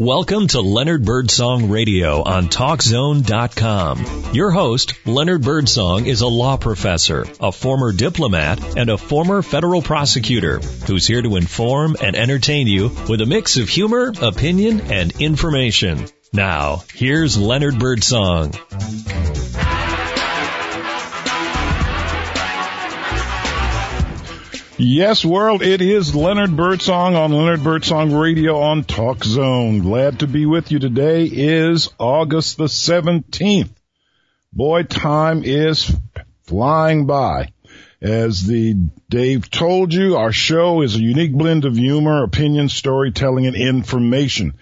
Welcome 0.00 0.46
to 0.48 0.62
Leonard 0.62 1.04
Birdsong 1.04 1.68
Radio 1.68 2.22
on 2.22 2.48
TalkZone.com. 2.48 4.32
Your 4.32 4.50
host, 4.50 4.94
Leonard 5.04 5.42
Birdsong, 5.42 6.06
is 6.06 6.22
a 6.22 6.26
law 6.26 6.56
professor, 6.56 7.26
a 7.38 7.52
former 7.52 7.92
diplomat, 7.92 8.78
and 8.78 8.88
a 8.88 8.96
former 8.96 9.42
federal 9.42 9.82
prosecutor 9.82 10.60
who's 10.86 11.06
here 11.06 11.20
to 11.20 11.36
inform 11.36 11.98
and 12.02 12.16
entertain 12.16 12.66
you 12.66 12.88
with 13.10 13.20
a 13.20 13.26
mix 13.26 13.58
of 13.58 13.68
humor, 13.68 14.14
opinion, 14.22 14.80
and 14.90 15.12
information. 15.20 16.06
Now, 16.32 16.82
here's 16.94 17.36
Leonard 17.36 17.78
Birdsong. 17.78 18.54
Yes, 24.82 25.26
world, 25.26 25.60
it 25.60 25.82
is 25.82 26.14
Leonard 26.14 26.56
Birdsong 26.56 27.14
on 27.14 27.32
Leonard 27.32 27.62
Birdsong 27.62 28.14
Radio 28.14 28.60
on 28.60 28.82
Talk 28.82 29.22
Zone. 29.22 29.80
Glad 29.80 30.20
to 30.20 30.26
be 30.26 30.46
with 30.46 30.72
you. 30.72 30.78
Today 30.78 31.24
is 31.26 31.90
August 31.98 32.56
the 32.56 32.64
17th. 32.64 33.68
Boy, 34.54 34.84
time 34.84 35.42
is 35.44 35.94
flying 36.44 37.04
by. 37.04 37.52
As 38.00 38.46
the 38.46 38.72
Dave 39.10 39.50
told 39.50 39.92
you, 39.92 40.16
our 40.16 40.32
show 40.32 40.80
is 40.80 40.96
a 40.96 41.02
unique 41.02 41.34
blend 41.34 41.66
of 41.66 41.76
humor, 41.76 42.22
opinion, 42.22 42.70
storytelling, 42.70 43.46
and 43.46 43.56
information. 43.56 44.54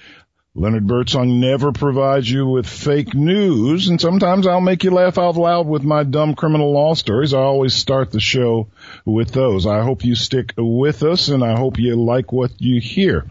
Leonard 0.58 0.88
Birdsong 0.88 1.38
never 1.38 1.70
provides 1.70 2.28
you 2.28 2.44
with 2.44 2.66
fake 2.66 3.14
news, 3.14 3.86
and 3.86 4.00
sometimes 4.00 4.44
I'll 4.44 4.60
make 4.60 4.82
you 4.82 4.90
laugh 4.90 5.16
out 5.16 5.36
loud 5.36 5.68
with 5.68 5.84
my 5.84 6.02
dumb 6.02 6.34
criminal 6.34 6.72
law 6.72 6.94
stories. 6.94 7.32
I 7.32 7.38
always 7.38 7.74
start 7.74 8.10
the 8.10 8.18
show 8.18 8.66
with 9.04 9.30
those. 9.30 9.68
I 9.68 9.84
hope 9.84 10.04
you 10.04 10.16
stick 10.16 10.54
with 10.56 11.04
us, 11.04 11.28
and 11.28 11.44
I 11.44 11.56
hope 11.56 11.78
you 11.78 11.94
like 11.94 12.32
what 12.32 12.60
you 12.60 12.80
hear. 12.80 13.24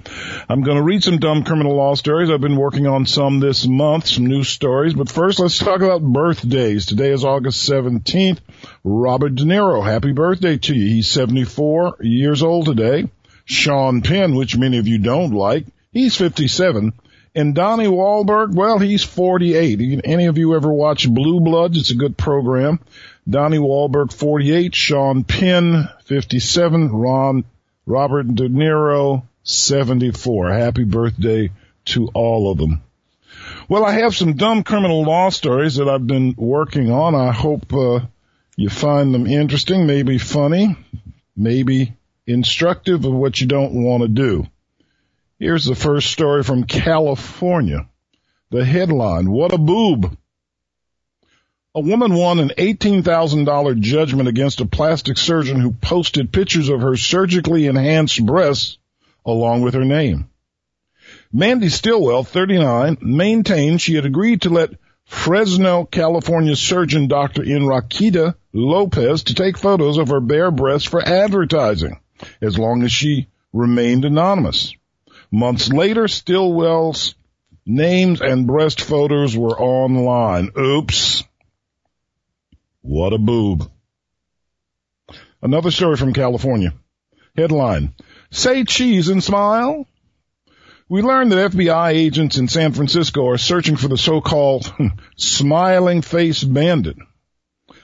I'm 0.48 0.64
going 0.64 0.78
to 0.78 0.84
read 0.84 1.04
some 1.04 1.18
dumb 1.18 1.44
criminal 1.44 1.76
law 1.76 1.96
stories. 1.96 2.30
I've 2.30 2.40
been 2.40 2.56
working 2.56 2.88
on 2.88 3.06
some 3.06 3.42
this 3.42 3.68
month, 3.68 4.08
some 4.08 4.28
new 4.28 4.46
stories, 4.46 4.94
but 4.94 5.12
first 5.12 5.40
let's 5.40 5.60
talk 5.60 5.82
about 5.82 6.02
birthdays. 6.02 6.86
Today 6.86 7.12
is 7.12 7.26
August 7.26 7.70
17th. 7.70 8.40
Robert 8.86 9.36
De 9.36 9.44
Niro, 9.44 9.84
happy 9.84 10.14
birthday 10.14 10.60
to 10.60 10.74
you. 10.74 10.88
He's 10.88 11.10
74 11.10 11.98
years 12.00 12.42
old 12.42 12.68
today. 12.68 13.10
Sean 13.44 14.02
Penn, 14.02 14.36
which 14.36 14.56
many 14.56 14.78
of 14.78 14.88
you 14.88 14.98
don't 14.98 15.34
like, 15.34 15.66
he's 15.92 16.16
57. 16.16 16.94
And 17.38 17.54
Donnie 17.54 17.86
Wahlberg, 17.86 18.56
well, 18.56 18.80
he's 18.80 19.04
48. 19.04 20.02
Any 20.04 20.26
of 20.26 20.40
you 20.40 20.56
ever 20.56 20.74
watch 20.74 21.08
Blue 21.08 21.40
Bloods? 21.40 21.78
It's 21.78 21.92
a 21.92 21.96
good 21.96 22.18
program. 22.18 22.80
Donnie 23.30 23.60
Wahlberg, 23.60 24.12
48. 24.12 24.74
Sean 24.74 25.24
Penn, 25.24 25.88
57. 26.06 26.90
Ron, 26.92 27.46
Robert 27.86 28.34
De 28.34 28.50
Niro, 28.50 29.22
74. 29.44 30.50
Happy 30.50 30.84
birthday 30.84 31.52
to 31.86 32.08
all 32.16 32.52
of 32.52 32.58
them. 32.58 32.82
Well, 33.70 33.86
I 33.86 33.92
have 33.92 34.16
some 34.16 34.34
dumb 34.34 34.64
criminal 34.64 35.04
law 35.04 35.30
stories 35.30 35.76
that 35.76 35.88
I've 35.88 36.08
been 36.08 36.34
working 36.40 36.92
on. 36.92 37.14
I 37.14 37.32
hope 37.32 37.72
uh, 37.72 38.00
you 38.56 38.70
find 38.70 39.14
them 39.14 39.28
interesting, 39.28 39.86
maybe 39.86 40.18
funny, 40.18 40.76
maybe 41.36 41.94
instructive 42.26 43.06
of 43.06 43.14
what 43.14 43.40
you 43.40 43.46
don't 43.46 43.84
want 43.84 44.02
to 44.02 44.08
do. 44.08 44.48
Here's 45.40 45.66
the 45.66 45.76
first 45.76 46.10
story 46.10 46.42
from 46.42 46.64
California. 46.64 47.88
The 48.50 48.66
headline, 48.66 49.30
what 49.30 49.54
a 49.54 49.60
boob. 49.60 50.18
A 51.76 51.80
woman 51.80 52.16
won 52.16 52.40
an 52.40 52.54
$18,000 52.58 53.80
judgment 53.80 54.28
against 54.28 54.62
a 54.62 54.66
plastic 54.66 55.16
surgeon 55.16 55.60
who 55.60 55.74
posted 55.74 56.34
pictures 56.34 56.70
of 56.70 56.82
her 56.82 56.98
surgically 56.98 57.68
enhanced 57.68 58.26
breasts 58.26 58.80
along 59.28 59.62
with 59.62 59.76
her 59.76 59.86
name. 59.86 60.28
Mandy 61.32 61.70
Stillwell, 61.70 62.24
39, 62.24 62.98
maintained 63.02 63.80
she 63.80 63.94
had 63.94 64.06
agreed 64.06 64.42
to 64.42 64.50
let 64.50 64.72
Fresno, 65.06 65.86
California 65.86 66.56
surgeon 66.56 67.08
Dr. 67.08 67.44
Enriqueta 67.44 68.34
Lopez 68.54 69.24
to 69.26 69.36
take 69.36 69.60
photos 69.60 70.00
of 70.00 70.10
her 70.10 70.20
bare 70.20 70.50
breasts 70.50 70.88
for 70.90 71.08
advertising, 71.08 72.00
as 72.42 72.58
long 72.58 72.82
as 72.82 72.92
she 72.92 73.28
remained 73.54 74.04
anonymous. 74.04 74.74
Months 75.32 75.72
later, 75.72 76.08
Stillwell's 76.08 77.16
names 77.66 78.22
and 78.22 78.48
breast 78.48 78.82
photos 78.82 79.36
were 79.36 79.60
online. 79.60 80.52
Oops. 80.58 81.24
What 82.82 83.14
a 83.14 83.18
boob. 83.18 83.70
Another 85.42 85.72
story 85.72 85.98
from 85.98 86.14
California. 86.14 86.74
Headline. 87.36 87.94
Say 88.32 88.64
cheese 88.64 89.10
and 89.10 89.24
smile. 89.24 89.86
We 90.90 91.02
learned 91.02 91.34
that 91.34 91.52
FBI 91.52 91.92
agents 91.92 92.38
in 92.38 92.48
San 92.48 92.72
Francisco 92.72 93.28
are 93.28 93.38
searching 93.38 93.76
for 93.76 93.90
the 93.90 93.98
so-called 93.98 94.74
smiling 95.18 96.02
face 96.02 96.44
bandit, 96.44 96.96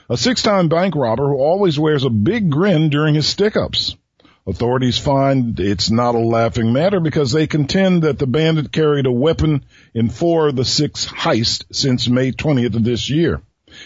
a 0.10 0.16
six-time 0.16 0.70
bank 0.70 0.96
robber 0.96 1.28
who 1.28 1.36
always 1.36 1.78
wears 1.78 2.06
a 2.06 2.10
big 2.10 2.50
grin 2.50 2.90
during 2.90 3.14
his 3.14 3.28
stick-ups. 3.28 3.98
Authorities 4.46 4.98
find 4.98 5.58
it's 5.58 5.90
not 5.90 6.16
a 6.16 6.20
laughing 6.20 6.74
matter 6.74 7.00
because 7.00 7.32
they 7.32 7.48
contend 7.48 8.04
that 8.04 8.20
the 8.20 8.28
bandit 8.28 8.74
carried 8.74 9.06
a 9.06 9.12
weapon 9.12 9.64
in 9.94 10.10
four 10.10 10.50
of 10.50 10.58
the 10.58 10.66
six 10.66 11.06
heists 11.06 11.64
since 11.72 12.10
May 12.10 12.34
20th 12.34 12.76
of 12.76 12.84
this 12.84 13.10
year. 13.10 13.42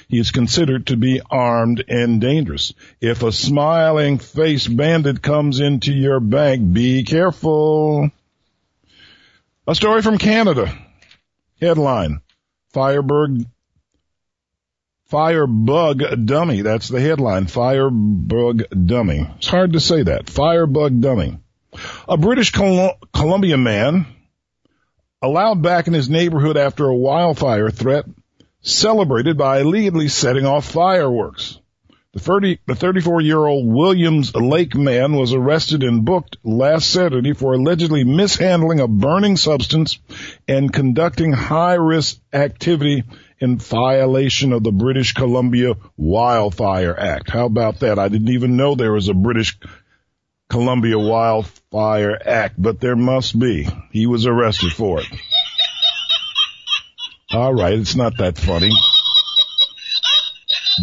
He 0.07 0.19
is 0.19 0.31
considered 0.31 0.87
to 0.87 0.97
be 0.97 1.21
armed 1.29 1.83
and 1.87 2.19
dangerous. 2.19 2.73
If 2.99 3.21
a 3.21 3.31
smiling 3.31 4.17
face 4.17 4.67
bandit 4.67 5.21
comes 5.21 5.59
into 5.59 5.93
your 5.93 6.19
bank, 6.19 6.73
be 6.73 7.03
careful. 7.03 8.09
A 9.67 9.75
story 9.75 10.01
from 10.01 10.17
Canada. 10.17 10.75
Headline. 11.61 12.21
Firebird 12.73 13.45
Firebug 15.07 16.25
dummy. 16.25 16.61
That's 16.61 16.89
the 16.89 16.99
headline. 16.99 17.47
Firebug 17.47 18.63
dummy. 18.85 19.27
It's 19.37 19.47
hard 19.47 19.73
to 19.73 19.79
say 19.79 20.03
that. 20.03 20.29
Firebug 20.29 20.99
dummy. 20.99 21.39
A 22.09 22.17
British 22.17 22.51
Col- 22.51 22.97
Columbia 23.13 23.57
man 23.57 24.05
allowed 25.21 25.61
back 25.61 25.87
in 25.87 25.93
his 25.93 26.09
neighborhood 26.09 26.57
after 26.57 26.85
a 26.87 26.95
wildfire 26.95 27.69
threat 27.69 28.05
celebrated 28.61 29.37
by 29.37 29.59
illegally 29.61 30.09
setting 30.09 30.45
off 30.45 30.69
fireworks. 30.69 31.59
The 32.13 32.19
30, 32.19 32.59
the 32.65 32.75
34 32.75 33.21
year 33.21 33.45
old 33.45 33.67
Williams 33.67 34.35
Lake 34.35 34.75
man 34.75 35.15
was 35.15 35.33
arrested 35.33 35.83
and 35.83 36.03
booked 36.03 36.37
last 36.43 36.89
Saturday 36.89 37.33
for 37.33 37.53
allegedly 37.53 38.03
mishandling 38.03 38.79
a 38.79 38.87
burning 38.87 39.37
substance 39.37 39.99
and 40.47 40.73
conducting 40.73 41.31
high 41.31 41.75
risk 41.75 42.19
activity 42.33 43.03
in 43.39 43.57
violation 43.57 44.53
of 44.53 44.63
the 44.63 44.71
British 44.71 45.13
Columbia 45.13 45.75
Wildfire 45.95 46.97
Act. 46.97 47.29
How 47.29 47.45
about 47.45 47.79
that? 47.79 47.99
I 47.99 48.07
didn't 48.07 48.29
even 48.29 48.57
know 48.57 48.75
there 48.75 48.93
was 48.93 49.09
a 49.09 49.13
British 49.13 49.57
Columbia 50.49 50.97
Wildfire 50.97 52.17
Act, 52.25 52.55
but 52.57 52.79
there 52.79 52.95
must 52.95 53.37
be. 53.37 53.67
He 53.91 54.07
was 54.07 54.25
arrested 54.25 54.71
for 54.71 55.01
it. 55.01 55.07
All 57.31 57.53
right, 57.53 57.73
it's 57.73 57.95
not 57.95 58.17
that 58.17 58.37
funny. 58.37 58.71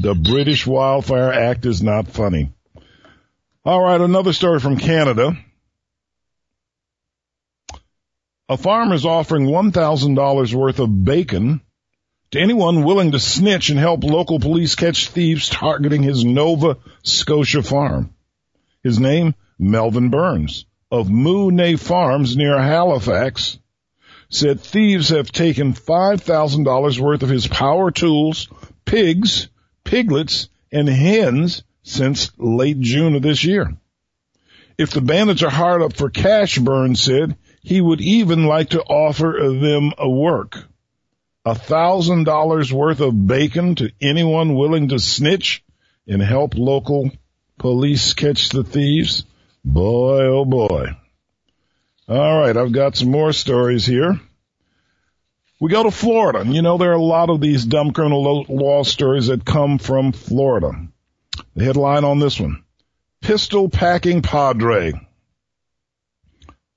The 0.03 0.15
British 0.15 0.67
Wildfire 0.67 1.33
Act 1.33 1.65
is 1.67 1.83
not 1.83 2.09
funny. 2.09 2.53
All 3.65 3.81
right, 3.81 4.01
another 4.01 4.33
story 4.33 4.61
from 4.61 4.77
Canada. 4.77 5.37
A 8.49 8.59
farmer 8.59 8.95
is 8.95 9.07
offering 9.07 9.47
$1,000 9.47 10.55
worth 10.55 10.79
of 10.81 11.05
bacon 11.05 11.63
to 12.35 12.41
anyone 12.41 12.83
willing 12.83 13.13
to 13.13 13.21
snitch 13.21 13.71
and 13.71 13.79
help 13.79 14.03
local 14.03 14.41
police 14.41 14.75
catch 14.75 15.09
thieves 15.09 15.49
targeting 15.49 16.03
his 16.03 16.25
Nova 16.25 16.79
Scotia 17.05 17.63
farm. 17.63 18.13
His 18.83 18.99
name, 18.99 19.37
Melvin 19.57 20.11
Burns 20.11 20.67
of 20.91 21.07
Moonay 21.07 21.79
Farms 21.79 22.37
near 22.37 22.61
Halifax, 22.61 23.57
said 24.31 24.61
thieves 24.61 25.11
have 25.11 25.31
taken 25.31 25.75
$5,000 25.75 26.99
worth 26.99 27.23
of 27.23 27.29
his 27.29 27.47
power 27.47 27.93
tools, 27.93 28.49
pigs, 28.85 29.47
piglets, 29.85 30.49
and 30.73 30.89
hens 30.89 31.63
since 31.85 32.33
late 32.37 32.81
June 32.81 33.15
of 33.15 33.23
this 33.23 33.45
year. 33.45 33.77
If 34.77 34.91
the 34.91 35.03
bandits 35.03 35.45
are 35.45 35.51
hard 35.51 35.83
up 35.83 35.93
for 35.93 36.11
cash, 36.11 36.59
Burns 36.59 37.01
said, 37.01 37.37
he 37.63 37.81
would 37.81 38.01
even 38.01 38.47
like 38.47 38.71
to 38.71 38.83
offer 38.83 39.39
them 39.41 39.93
a 39.97 40.11
work 40.11 40.65
a 41.45 41.55
thousand 41.55 42.25
dollars 42.25 42.73
worth 42.73 43.01
of 43.01 43.27
bacon 43.27 43.75
to 43.77 43.93
anyone 44.01 44.55
willing 44.55 44.89
to 44.89 44.99
snitch 44.99 45.63
and 46.07 46.23
help 46.23 46.55
local 46.57 47.11
police 47.59 48.15
catch 48.15 48.49
the 48.49 48.65
thieves? 48.65 49.25
Boy, 49.65 50.25
oh 50.25 50.45
boy. 50.45 50.97
All 52.09 52.39
right, 52.39 52.57
I've 52.57 52.73
got 52.73 52.97
some 52.97 53.11
more 53.11 53.33
stories 53.33 53.87
here. 53.87 54.21
We 55.61 55.71
go 55.71 55.85
to 55.85 55.91
Florida, 55.91 56.41
and 56.41 56.55
you 56.55 56.61
know 56.61 56.77
there 56.77 56.91
are 56.91 56.95
a 56.95 57.03
lot 57.03 57.31
of 57.31 57.41
these 57.41 57.65
dumb 57.65 57.93
criminal 57.93 58.45
law 58.49 58.83
stories 58.83 59.29
that 59.29 59.45
come 59.45 59.79
from 59.79 60.13
Florida. 60.13 60.73
The 61.55 61.65
headline 61.65 62.05
on 62.05 62.19
this 62.19 62.39
one, 62.39 62.65
pistol 63.23 63.69
packing 63.69 64.21
padre. 64.21 64.93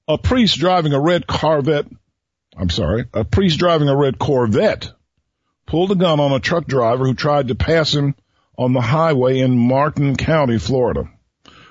A 0.07 0.17
priest 0.17 0.57
driving 0.57 0.93
a 0.93 1.01
red 1.01 1.27
Corvette 1.27 1.87
I'm 2.59 2.69
sorry, 2.69 3.05
a 3.13 3.23
priest 3.23 3.59
driving 3.59 3.87
a 3.87 3.95
red 3.95 4.17
Corvette 4.17 4.91
pulled 5.67 5.91
a 5.91 5.95
gun 5.95 6.19
on 6.19 6.31
a 6.31 6.39
truck 6.39 6.65
driver 6.65 7.05
who 7.05 7.13
tried 7.13 7.49
to 7.49 7.55
pass 7.55 7.93
him 7.93 8.15
on 8.57 8.73
the 8.73 8.81
highway 8.81 9.39
in 9.39 9.55
Martin 9.55 10.15
County, 10.15 10.57
Florida. 10.57 11.07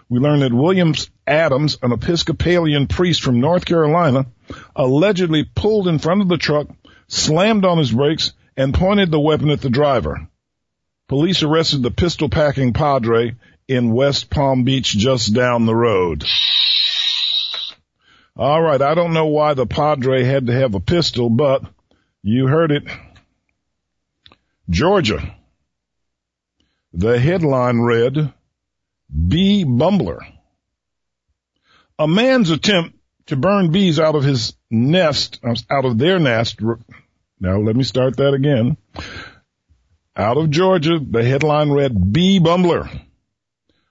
We 0.09 0.21
learned 0.21 0.43
that 0.43 0.53
Williams 0.53 1.11
Adams, 1.27 1.79
an 1.83 1.91
Episcopalian 1.91 2.87
priest 2.87 3.23
from 3.23 3.41
North 3.41 3.65
Carolina, 3.65 4.27
allegedly 4.77 5.43
pulled 5.43 5.89
in 5.89 5.99
front 5.99 6.23
of 6.23 6.29
the 6.29 6.39
truck, 6.39 6.69
slammed 7.09 7.65
on 7.65 7.79
his 7.79 7.91
brakes, 7.91 8.33
and 8.57 8.73
pointed 8.73 9.11
the 9.11 9.19
weapon 9.19 9.51
at 9.51 9.61
the 9.61 9.71
driver. 9.71 10.29
Police 11.09 11.43
arrested 11.43 11.83
the 11.83 11.91
pistol 11.91 12.29
packing 12.29 12.73
padre 12.73 13.35
in 13.67 13.93
West 13.93 14.31
Palm 14.31 14.63
Beach 14.63 14.97
just 14.97 15.35
down 15.35 15.67
the 15.67 15.75
road. 15.75 16.25
All 18.39 18.61
right, 18.61 18.83
I 18.83 18.95
don't 18.95 19.15
know 19.15 19.27
why 19.27 19.55
the 19.55 19.67
padre 19.67 20.23
had 20.23 20.49
to 20.49 20.53
have 20.53 20.75
a 20.75 20.81
pistol, 20.81 21.31
but 21.31 21.63
you 22.23 22.47
heard 22.47 22.71
it. 22.71 22.83
Georgia. 24.69 25.35
The 26.93 27.19
headline 27.19 27.81
read, 27.81 28.35
Bee 29.29 29.65
Bumbler. 29.65 30.21
A 31.99 32.07
man's 32.07 32.51
attempt 32.51 32.97
to 33.27 33.37
burn 33.37 33.73
bees 33.73 33.99
out 33.99 34.15
of 34.15 34.23
his 34.23 34.55
nest, 34.71 35.41
out 35.71 35.85
of 35.87 35.97
their 35.97 36.19
nest. 36.19 36.61
Now 37.41 37.59
let 37.59 37.75
me 37.75 37.85
start 37.85 38.19
that 38.19 38.35
again. 38.35 38.77
Out 40.15 40.37
of 40.37 40.51
Georgia, 40.51 40.99
the 40.99 41.25
headline 41.25 41.71
read, 41.71 42.13
Bee 42.13 42.39
Bumbler. 42.39 43.06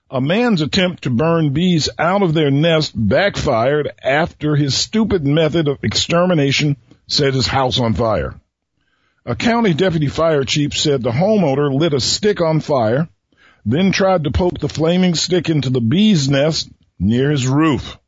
A 0.08 0.20
man's 0.20 0.62
attempt 0.62 1.02
to 1.02 1.10
burn 1.10 1.52
bees 1.52 1.88
out 1.98 2.22
of 2.22 2.32
their 2.32 2.50
nest 2.52 2.92
backfired 2.94 3.90
after 4.00 4.54
his 4.54 4.76
stupid 4.76 5.26
method 5.26 5.66
of 5.66 5.82
extermination 5.82 6.76
set 7.08 7.34
his 7.34 7.48
house 7.48 7.80
on 7.80 7.94
fire. 7.94 8.40
A 9.24 9.34
county 9.34 9.74
deputy 9.74 10.06
fire 10.06 10.44
chief 10.44 10.74
said 10.74 11.02
the 11.02 11.10
homeowner 11.10 11.74
lit 11.74 11.92
a 11.92 11.98
stick 11.98 12.40
on 12.40 12.60
fire, 12.60 13.08
then 13.64 13.90
tried 13.90 14.22
to 14.22 14.30
poke 14.30 14.60
the 14.60 14.68
flaming 14.68 15.16
stick 15.16 15.50
into 15.50 15.70
the 15.70 15.80
bee's 15.80 16.28
nest 16.28 16.68
near 17.00 17.32
his 17.32 17.48
roof. 17.48 17.98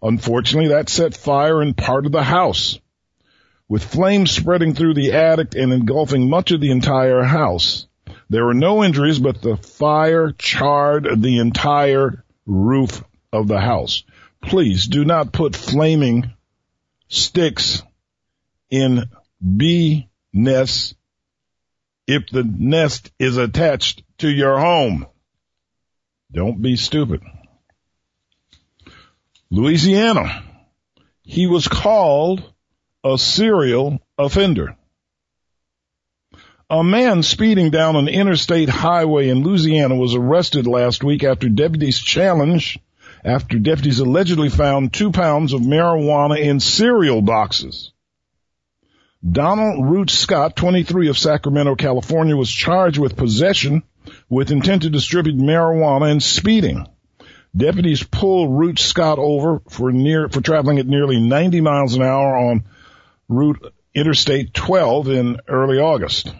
Unfortunately, 0.00 0.68
that 0.68 0.88
set 0.88 1.16
fire 1.16 1.60
in 1.60 1.74
part 1.74 2.06
of 2.06 2.12
the 2.12 2.22
house, 2.22 2.78
with 3.68 3.82
flames 3.82 4.30
spreading 4.30 4.74
through 4.74 4.94
the 4.94 5.12
attic 5.12 5.56
and 5.56 5.72
engulfing 5.72 6.30
much 6.30 6.52
of 6.52 6.60
the 6.60 6.70
entire 6.70 7.24
house. 7.24 7.88
There 8.30 8.44
were 8.44 8.54
no 8.54 8.82
injuries, 8.82 9.18
but 9.18 9.42
the 9.42 9.56
fire 9.56 10.32
charred 10.32 11.22
the 11.22 11.38
entire 11.38 12.24
roof 12.46 13.04
of 13.32 13.48
the 13.48 13.60
house. 13.60 14.04
Please 14.42 14.86
do 14.86 15.04
not 15.04 15.32
put 15.32 15.56
flaming 15.56 16.32
sticks 17.08 17.82
in 18.70 19.04
bee 19.40 20.08
nests 20.32 20.94
if 22.06 22.28
the 22.28 22.44
nest 22.44 23.10
is 23.18 23.36
attached 23.36 24.02
to 24.18 24.28
your 24.28 24.58
home. 24.58 25.06
Don't 26.32 26.60
be 26.60 26.76
stupid. 26.76 27.22
Louisiana. 29.50 30.42
He 31.22 31.46
was 31.46 31.68
called 31.68 32.42
a 33.02 33.16
serial 33.16 34.00
offender. 34.18 34.76
A 36.70 36.82
man 36.82 37.22
speeding 37.22 37.68
down 37.70 37.94
an 37.94 38.08
interstate 38.08 38.70
highway 38.70 39.28
in 39.28 39.42
Louisiana 39.42 39.96
was 39.96 40.14
arrested 40.14 40.66
last 40.66 41.04
week 41.04 41.22
after 41.22 41.50
deputies 41.50 41.98
challenged, 41.98 42.80
after 43.22 43.58
deputies 43.58 43.98
allegedly 43.98 44.48
found 44.48 44.92
two 44.92 45.12
pounds 45.12 45.52
of 45.52 45.60
marijuana 45.60 46.38
in 46.40 46.60
cereal 46.60 47.20
boxes. 47.20 47.92
Donald 49.30 49.90
Root 49.90 50.08
Scott, 50.08 50.56
23 50.56 51.08
of 51.08 51.18
Sacramento, 51.18 51.74
California, 51.74 52.34
was 52.34 52.50
charged 52.50 52.98
with 52.98 53.16
possession 53.16 53.82
with 54.30 54.50
intent 54.50 54.82
to 54.82 54.90
distribute 54.90 55.36
marijuana 55.36 56.10
and 56.10 56.22
speeding. 56.22 56.86
Deputies 57.54 58.02
pulled 58.02 58.58
Root 58.58 58.78
Scott 58.78 59.18
over 59.18 59.60
for 59.68 59.92
near, 59.92 60.30
for 60.30 60.40
traveling 60.40 60.78
at 60.78 60.86
nearly 60.86 61.20
90 61.20 61.60
miles 61.60 61.94
an 61.94 62.02
hour 62.02 62.36
on 62.36 62.64
Route 63.28 63.74
Interstate 63.94 64.54
12 64.54 65.08
in 65.08 65.40
early 65.46 65.78
August. 65.78 66.32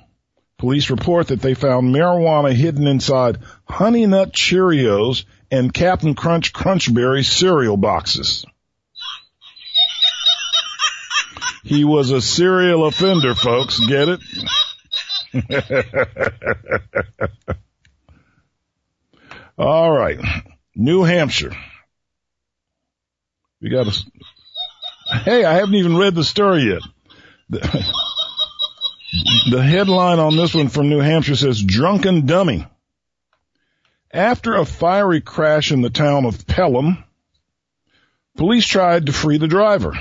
Police 0.65 0.89
report 0.89 1.27
that 1.27 1.43
they 1.43 1.53
found 1.53 1.95
marijuana 1.95 2.51
hidden 2.51 2.87
inside 2.87 3.37
Honey 3.69 4.07
Nut 4.07 4.33
Cheerios 4.33 5.27
and 5.51 5.75
Captain 5.75 6.15
Crunch 6.15 6.55
Crunchberry 6.55 7.23
cereal 7.23 7.77
boxes. 7.77 8.47
He 11.65 11.85
was 11.85 12.13
a 12.13 12.23
serial 12.23 12.87
offender, 12.87 13.35
folks. 13.35 13.79
Get 13.79 14.09
it? 14.09 14.21
All 19.59 19.93
right. 19.93 20.19
New 20.75 21.03
Hampshire. 21.03 21.55
We 23.61 23.69
got 23.69 23.87
a, 23.87 24.05
hey, 25.27 25.45
I 25.45 25.57
haven't 25.57 25.75
even 25.75 25.99
read 25.99 26.15
the 26.15 26.25
story 26.25 26.63
yet. 26.63 26.81
The, 29.51 29.63
headline 29.63 30.19
on 30.19 30.37
this 30.37 30.55
one 30.55 30.69
from 30.69 30.89
New 30.89 30.99
Hampshire 30.99 31.37
says 31.37 31.63
drunken 31.63 32.27
dummy. 32.27 32.67
After 34.13 34.55
a 34.55 34.65
fiery 34.65 35.21
crash 35.21 35.71
in 35.71 35.83
the 35.83 35.91
town 35.91 36.25
of 36.25 36.47
Pelham, 36.49 37.05
police 38.37 38.67
tried 38.67 39.07
to 39.07 39.13
free 39.13 39.39
the 39.39 39.47
driver. 39.47 39.93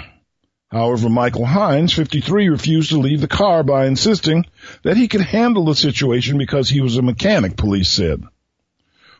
However, 0.71 1.09
Michael 1.09 1.45
Hines, 1.45 1.93
53, 1.93 2.49
refused 2.49 2.89
to 2.89 2.97
leave 2.97 3.21
the 3.21 3.27
car 3.27 3.61
by 3.61 3.85
insisting 3.85 4.45
that 4.83 4.97
he 4.97 5.07
could 5.07 5.21
handle 5.21 5.65
the 5.65 5.75
situation 5.75 6.39
because 6.39 6.67
he 6.67 6.81
was 6.81 6.97
a 6.97 7.03
mechanic, 7.03 7.55
police 7.55 7.89
said. 7.89 8.23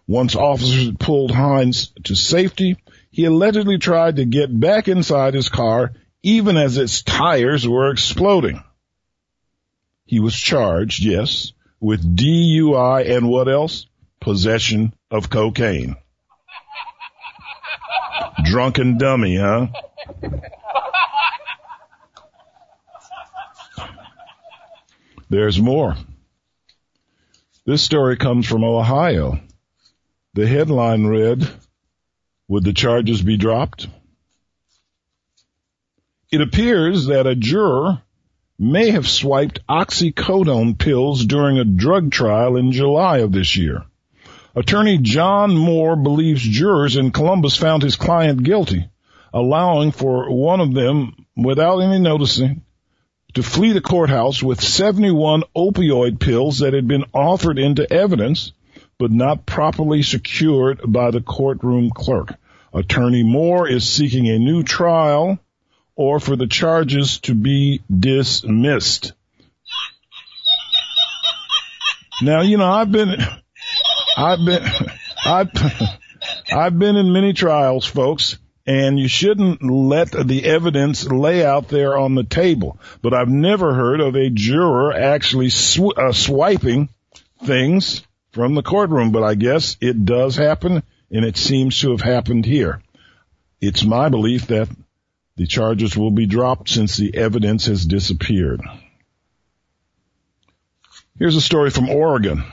Once 0.08 0.36
officers 0.36 0.92
pulled 1.00 1.30
Hines 1.30 1.94
to 2.06 2.16
safety, 2.16 2.78
he 3.12 3.26
allegedly 3.26 3.78
tried 3.78 4.16
to 4.16 4.26
get 4.26 4.60
back 4.60 4.88
inside 4.88 5.36
his 5.36 5.50
car 5.50 5.94
even 6.24 6.58
as 6.58 6.78
its 6.78 7.04
tires 7.04 7.68
were 7.68 7.92
exploding. 7.92 8.64
He 10.14 10.20
was 10.20 10.36
charged, 10.36 11.02
yes, 11.02 11.54
with 11.80 12.16
DUI 12.16 13.18
and 13.18 13.28
what 13.28 13.50
else? 13.50 13.88
Possession 14.20 14.94
of 15.10 15.32
cocaine. 15.32 15.96
Drunken 18.44 19.00
dummy, 19.00 19.38
huh? 19.38 19.70
There's 25.32 25.60
more. 25.60 25.96
This 27.66 27.82
story 27.82 28.16
comes 28.16 28.46
from 28.46 28.64
Ohio. 28.64 29.40
The 30.36 30.46
headline 30.46 31.08
read, 31.08 31.50
Would 32.50 32.66
the 32.66 32.74
charges 32.74 33.24
be 33.24 33.38
dropped? 33.38 33.88
It 36.32 36.42
appears 36.42 37.08
that 37.08 37.26
a 37.26 37.34
juror 37.36 38.03
may 38.60 38.92
have 38.92 39.08
swiped 39.08 39.66
oxycodone 39.68 40.78
pills 40.78 41.26
during 41.26 41.58
a 41.58 41.66
drug 41.66 42.12
trial 42.12 42.56
in 42.56 42.72
July 42.72 43.20
of 43.20 43.32
this 43.32 43.56
year. 43.56 43.84
Attorney 44.56 45.00
John 45.00 45.56
Moore 45.56 45.96
believes 45.96 46.42
jurors 46.42 46.96
in 46.96 47.12
Columbus 47.12 47.58
found 47.58 47.82
his 47.82 47.96
client 47.96 48.44
guilty, 48.44 48.88
allowing 49.34 49.92
for 49.92 50.32
one 50.32 50.60
of 50.60 50.74
them, 50.74 51.26
without 51.36 51.80
any 51.80 52.00
noticing, 52.00 52.62
to 53.34 53.42
flee 53.42 53.72
the 53.72 53.82
courthouse 53.82 54.44
with 54.44 54.62
71 54.62 55.44
opioid 55.56 56.20
pills 56.20 56.60
that 56.60 56.74
had 56.74 56.88
been 56.88 57.06
offered 57.14 57.58
into 57.58 57.92
evidence 57.92 58.52
but 59.00 59.12
not 59.12 59.46
properly 59.46 60.04
secured 60.04 60.80
by 60.88 61.12
the 61.12 61.22
courtroom 61.22 61.90
clerk. 61.90 62.36
Attorney 62.74 63.24
Moore 63.24 63.68
is 63.68 63.90
seeking 63.90 64.30
a 64.30 64.40
new 64.40 64.64
trial 64.64 65.40
or 65.96 66.20
for 66.20 66.36
the 66.36 66.48
charges 66.48 67.20
to 67.20 67.36
be 67.36 67.82
dismissed. 67.90 69.14
Now, 72.22 72.42
you 72.42 72.58
know, 72.58 72.70
I've 72.70 72.92
been, 72.92 73.16
I've 74.18 74.46
been, 74.46 74.64
I've, 75.26 75.50
I've 76.52 76.80
been 76.80 76.96
in 76.96 77.12
many 77.12 77.34
trials, 77.34 77.86
folks, 77.86 78.38
and 78.66 78.98
you 78.98 79.08
shouldn't 79.08 79.62
let 79.62 80.12
the 80.12 80.46
evidence 80.46 81.06
lay 81.06 81.46
out 81.46 81.68
there 81.68 81.98
on 81.98 82.16
the 82.16 82.24
table. 82.24 82.80
But 83.02 83.14
I've 83.14 83.30
never 83.30 83.74
heard 83.74 84.00
of 84.00 84.16
a 84.16 84.30
juror 84.30 84.94
actually 84.94 85.50
sw- 85.50 85.98
uh, 85.98 86.14
swiping 86.14 86.90
things 87.44 88.04
from 88.32 88.56
the 88.56 88.64
courtroom, 88.64 89.12
but 89.12 89.24
I 89.24 89.36
guess 89.36 89.78
it 89.82 90.06
does 90.06 90.36
happen, 90.38 90.84
and 91.12 91.26
it 91.26 91.38
seems 91.38 91.80
to 91.82 91.92
have 91.92 92.02
happened 92.02 92.46
here. 92.46 92.82
It's 93.60 93.84
my 93.84 94.10
belief 94.10 94.48
that 94.48 94.70
the 95.36 95.48
charges 95.48 95.98
will 95.98 96.12
be 96.12 96.26
dropped 96.26 96.70
since 96.70 96.98
the 96.98 97.16
evidence 97.16 97.66
has 97.66 97.86
disappeared. 97.86 98.62
Here's 101.18 101.36
a 101.36 101.42
story 101.42 101.70
from 101.70 101.90
Oregon. 101.90 102.44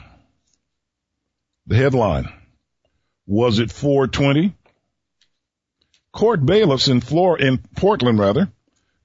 The 1.67 1.75
headline. 1.75 2.31
Was 3.27 3.59
it 3.59 3.71
420? 3.71 4.53
Court 6.11 6.45
bailiffs 6.45 6.87
in 6.87 7.01
Flor- 7.01 7.39
in 7.39 7.59
Portland 7.75 8.19
rather 8.19 8.51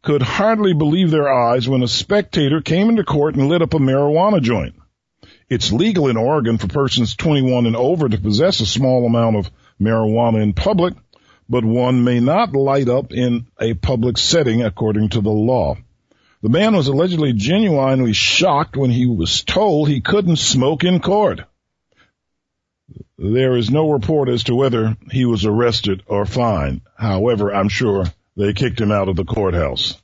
could 0.03 0.23
hardly 0.23 0.73
believe 0.73 1.11
their 1.11 1.33
eyes 1.33 1.69
when 1.69 1.83
a 1.83 1.89
spectator 1.89 2.61
came 2.61 2.89
into 2.89 3.05
court 3.05 3.35
and 3.35 3.49
lit 3.49 3.63
up 3.63 3.75
a 3.75 3.79
marijuana 3.79 4.41
joint. 4.41 4.75
It's 5.49 5.73
legal 5.73 6.09
in 6.09 6.17
Oregon 6.17 6.59
for 6.59 6.69
persons 6.69 7.15
21 7.15 7.67
and 7.67 7.77
over 7.77 8.09
to 8.09 8.19
possess 8.19 8.61
a 8.61 8.67
small 8.67 9.07
amount 9.07 9.37
of 9.37 9.51
marijuana 9.81 10.43
in 10.43 10.53
public, 10.53 10.95
but 11.49 11.65
one 11.65 12.05
may 12.05 12.21
not 12.21 12.53
light 12.53 12.89
up 12.89 13.13
in 13.13 13.47
a 13.61 13.75
public 13.75 14.19
setting 14.19 14.63
according 14.63 15.11
to 15.11 15.21
the 15.21 15.31
law. 15.31 15.77
The 16.43 16.49
man 16.49 16.77
was 16.77 16.89
allegedly 16.89 17.33
genuinely 17.33 18.13
shocked 18.13 18.77
when 18.77 18.91
he 18.91 19.07
was 19.07 19.43
told 19.43 19.89
he 19.89 20.01
couldn't 20.01 20.37
smoke 20.37 20.85
in 20.85 21.01
court. 21.01 21.41
There 23.19 23.57
is 23.57 23.71
no 23.71 23.91
report 23.91 24.29
as 24.29 24.45
to 24.45 24.55
whether 24.55 24.97
he 25.11 25.25
was 25.25 25.45
arrested 25.45 26.03
or 26.07 26.27
fined. 26.27 26.83
However, 26.97 27.55
I'm 27.55 27.69
sure 27.69 28.05
they 28.37 28.53
kicked 28.53 28.81
him 28.81 28.93
out 28.93 29.09
of 29.09 29.17
the 29.17 29.25
courthouse. 29.25 30.01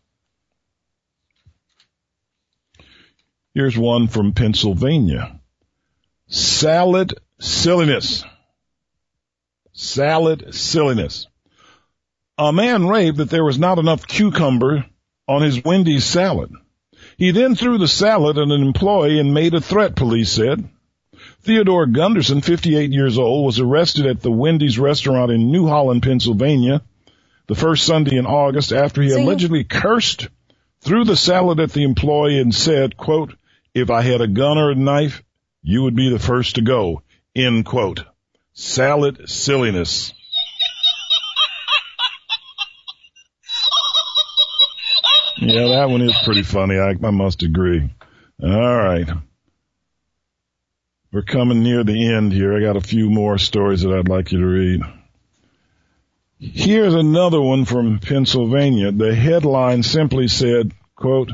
Here's 3.54 3.76
one 3.76 4.08
from 4.08 4.32
Pennsylvania. 4.32 5.38
Salad 6.26 7.14
silliness. 7.38 8.24
Salad 9.74 10.54
silliness. 10.54 11.26
A 12.44 12.52
man 12.52 12.88
raved 12.88 13.18
that 13.18 13.30
there 13.30 13.44
was 13.44 13.56
not 13.56 13.78
enough 13.78 14.04
cucumber 14.04 14.84
on 15.28 15.42
his 15.42 15.62
Wendy's 15.62 16.04
salad. 16.04 16.50
He 17.16 17.30
then 17.30 17.54
threw 17.54 17.78
the 17.78 17.86
salad 17.86 18.36
at 18.36 18.42
an 18.42 18.62
employee 18.62 19.20
and 19.20 19.32
made 19.32 19.54
a 19.54 19.60
threat, 19.60 19.94
police 19.94 20.32
said. 20.32 20.68
Theodore 21.42 21.86
Gunderson, 21.86 22.40
58 22.40 22.90
years 22.90 23.16
old, 23.16 23.46
was 23.46 23.60
arrested 23.60 24.06
at 24.06 24.22
the 24.22 24.32
Wendy's 24.32 24.76
restaurant 24.76 25.30
in 25.30 25.52
New 25.52 25.68
Holland, 25.68 26.02
Pennsylvania, 26.02 26.82
the 27.46 27.54
first 27.54 27.86
Sunday 27.86 28.16
in 28.16 28.26
August 28.26 28.72
after 28.72 29.00
he 29.02 29.12
allegedly 29.12 29.62
cursed, 29.62 30.28
threw 30.80 31.04
the 31.04 31.16
salad 31.16 31.60
at 31.60 31.70
the 31.70 31.84
employee 31.84 32.40
and 32.40 32.52
said, 32.52 32.96
quote, 32.96 33.36
if 33.72 33.88
I 33.88 34.02
had 34.02 34.20
a 34.20 34.26
gun 34.26 34.58
or 34.58 34.72
a 34.72 34.74
knife, 34.74 35.22
you 35.62 35.84
would 35.84 35.94
be 35.94 36.10
the 36.10 36.18
first 36.18 36.56
to 36.56 36.62
go, 36.62 37.02
end 37.36 37.66
quote. 37.66 38.00
Salad 38.52 39.28
silliness. 39.28 40.12
Yeah, 45.44 45.66
that 45.70 45.90
one 45.90 46.02
is 46.02 46.14
pretty 46.22 46.44
funny. 46.44 46.78
I, 46.78 46.90
I 46.90 47.10
must 47.10 47.42
agree. 47.42 47.90
All 48.40 48.76
right. 48.76 49.08
We're 51.12 51.22
coming 51.22 51.64
near 51.64 51.82
the 51.82 52.14
end 52.14 52.32
here. 52.32 52.56
I 52.56 52.60
got 52.60 52.76
a 52.76 52.80
few 52.80 53.10
more 53.10 53.38
stories 53.38 53.82
that 53.82 53.92
I'd 53.92 54.08
like 54.08 54.30
you 54.30 54.38
to 54.38 54.46
read. 54.46 54.80
Here's 56.38 56.94
another 56.94 57.40
one 57.40 57.64
from 57.64 57.98
Pennsylvania. 57.98 58.92
The 58.92 59.16
headline 59.16 59.82
simply 59.82 60.28
said, 60.28 60.70
quote, 60.94 61.32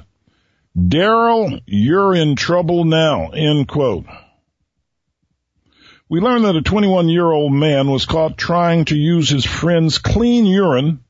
Daryl, 0.74 1.60
you're 1.66 2.14
in 2.14 2.34
trouble 2.34 2.86
now, 2.86 3.28
end 3.28 3.68
quote. 3.68 4.06
We 6.08 6.20
learned 6.20 6.46
that 6.46 6.56
a 6.56 6.62
21 6.62 7.10
year 7.10 7.30
old 7.30 7.52
man 7.52 7.90
was 7.90 8.06
caught 8.06 8.38
trying 8.38 8.86
to 8.86 8.96
use 8.96 9.28
his 9.28 9.44
friend's 9.44 9.98
clean 9.98 10.46
urine 10.46 11.04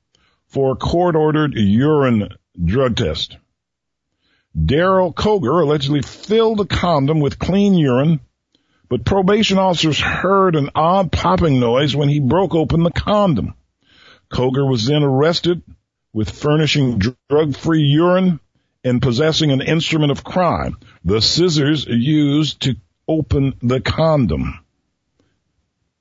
for 0.48 0.74
court 0.74 1.14
ordered 1.14 1.54
urine 1.54 2.30
drug 2.62 2.96
test. 2.96 3.36
Daryl 4.56 5.14
Koger 5.14 5.62
allegedly 5.62 6.02
filled 6.02 6.60
a 6.60 6.64
condom 6.64 7.20
with 7.20 7.38
clean 7.38 7.74
urine, 7.74 8.20
but 8.88 9.04
probation 9.04 9.58
officers 9.58 10.00
heard 10.00 10.56
an 10.56 10.70
odd 10.74 11.12
popping 11.12 11.60
noise 11.60 11.94
when 11.94 12.08
he 12.08 12.20
broke 12.20 12.54
open 12.54 12.82
the 12.82 12.90
condom. 12.90 13.54
Koger 14.30 14.68
was 14.68 14.86
then 14.86 15.02
arrested 15.02 15.62
with 16.12 16.30
furnishing 16.30 16.98
drug-free 17.28 17.82
urine 17.82 18.40
and 18.84 19.02
possessing 19.02 19.50
an 19.50 19.60
instrument 19.60 20.10
of 20.10 20.24
crime, 20.24 20.76
the 21.04 21.20
scissors 21.20 21.86
used 21.86 22.62
to 22.62 22.76
open 23.06 23.54
the 23.62 23.80
condom. 23.80 24.58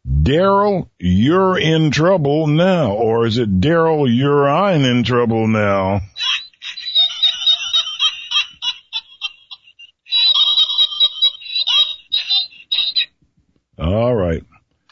Daryl, 0.07 0.89
you're 0.97 1.57
in 1.57 1.91
trouble 1.91 2.47
now, 2.47 2.93
or 2.93 3.25
is 3.25 3.37
it 3.37 3.59
Daryl, 3.59 4.07
you're 4.07 4.47
in 4.47 5.03
trouble 5.03 5.47
now? 5.47 6.01
All 13.79 14.15
right. 14.15 14.43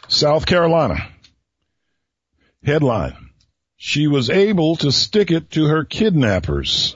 South 0.08 0.46
Carolina. 0.46 1.08
Headline. 2.64 3.16
She 3.78 4.08
was 4.08 4.30
able 4.30 4.76
to 4.78 4.92
stick 4.92 5.32
it 5.32 5.52
to 5.52 5.66
her 5.66 5.84
kidnappers. 5.84 6.96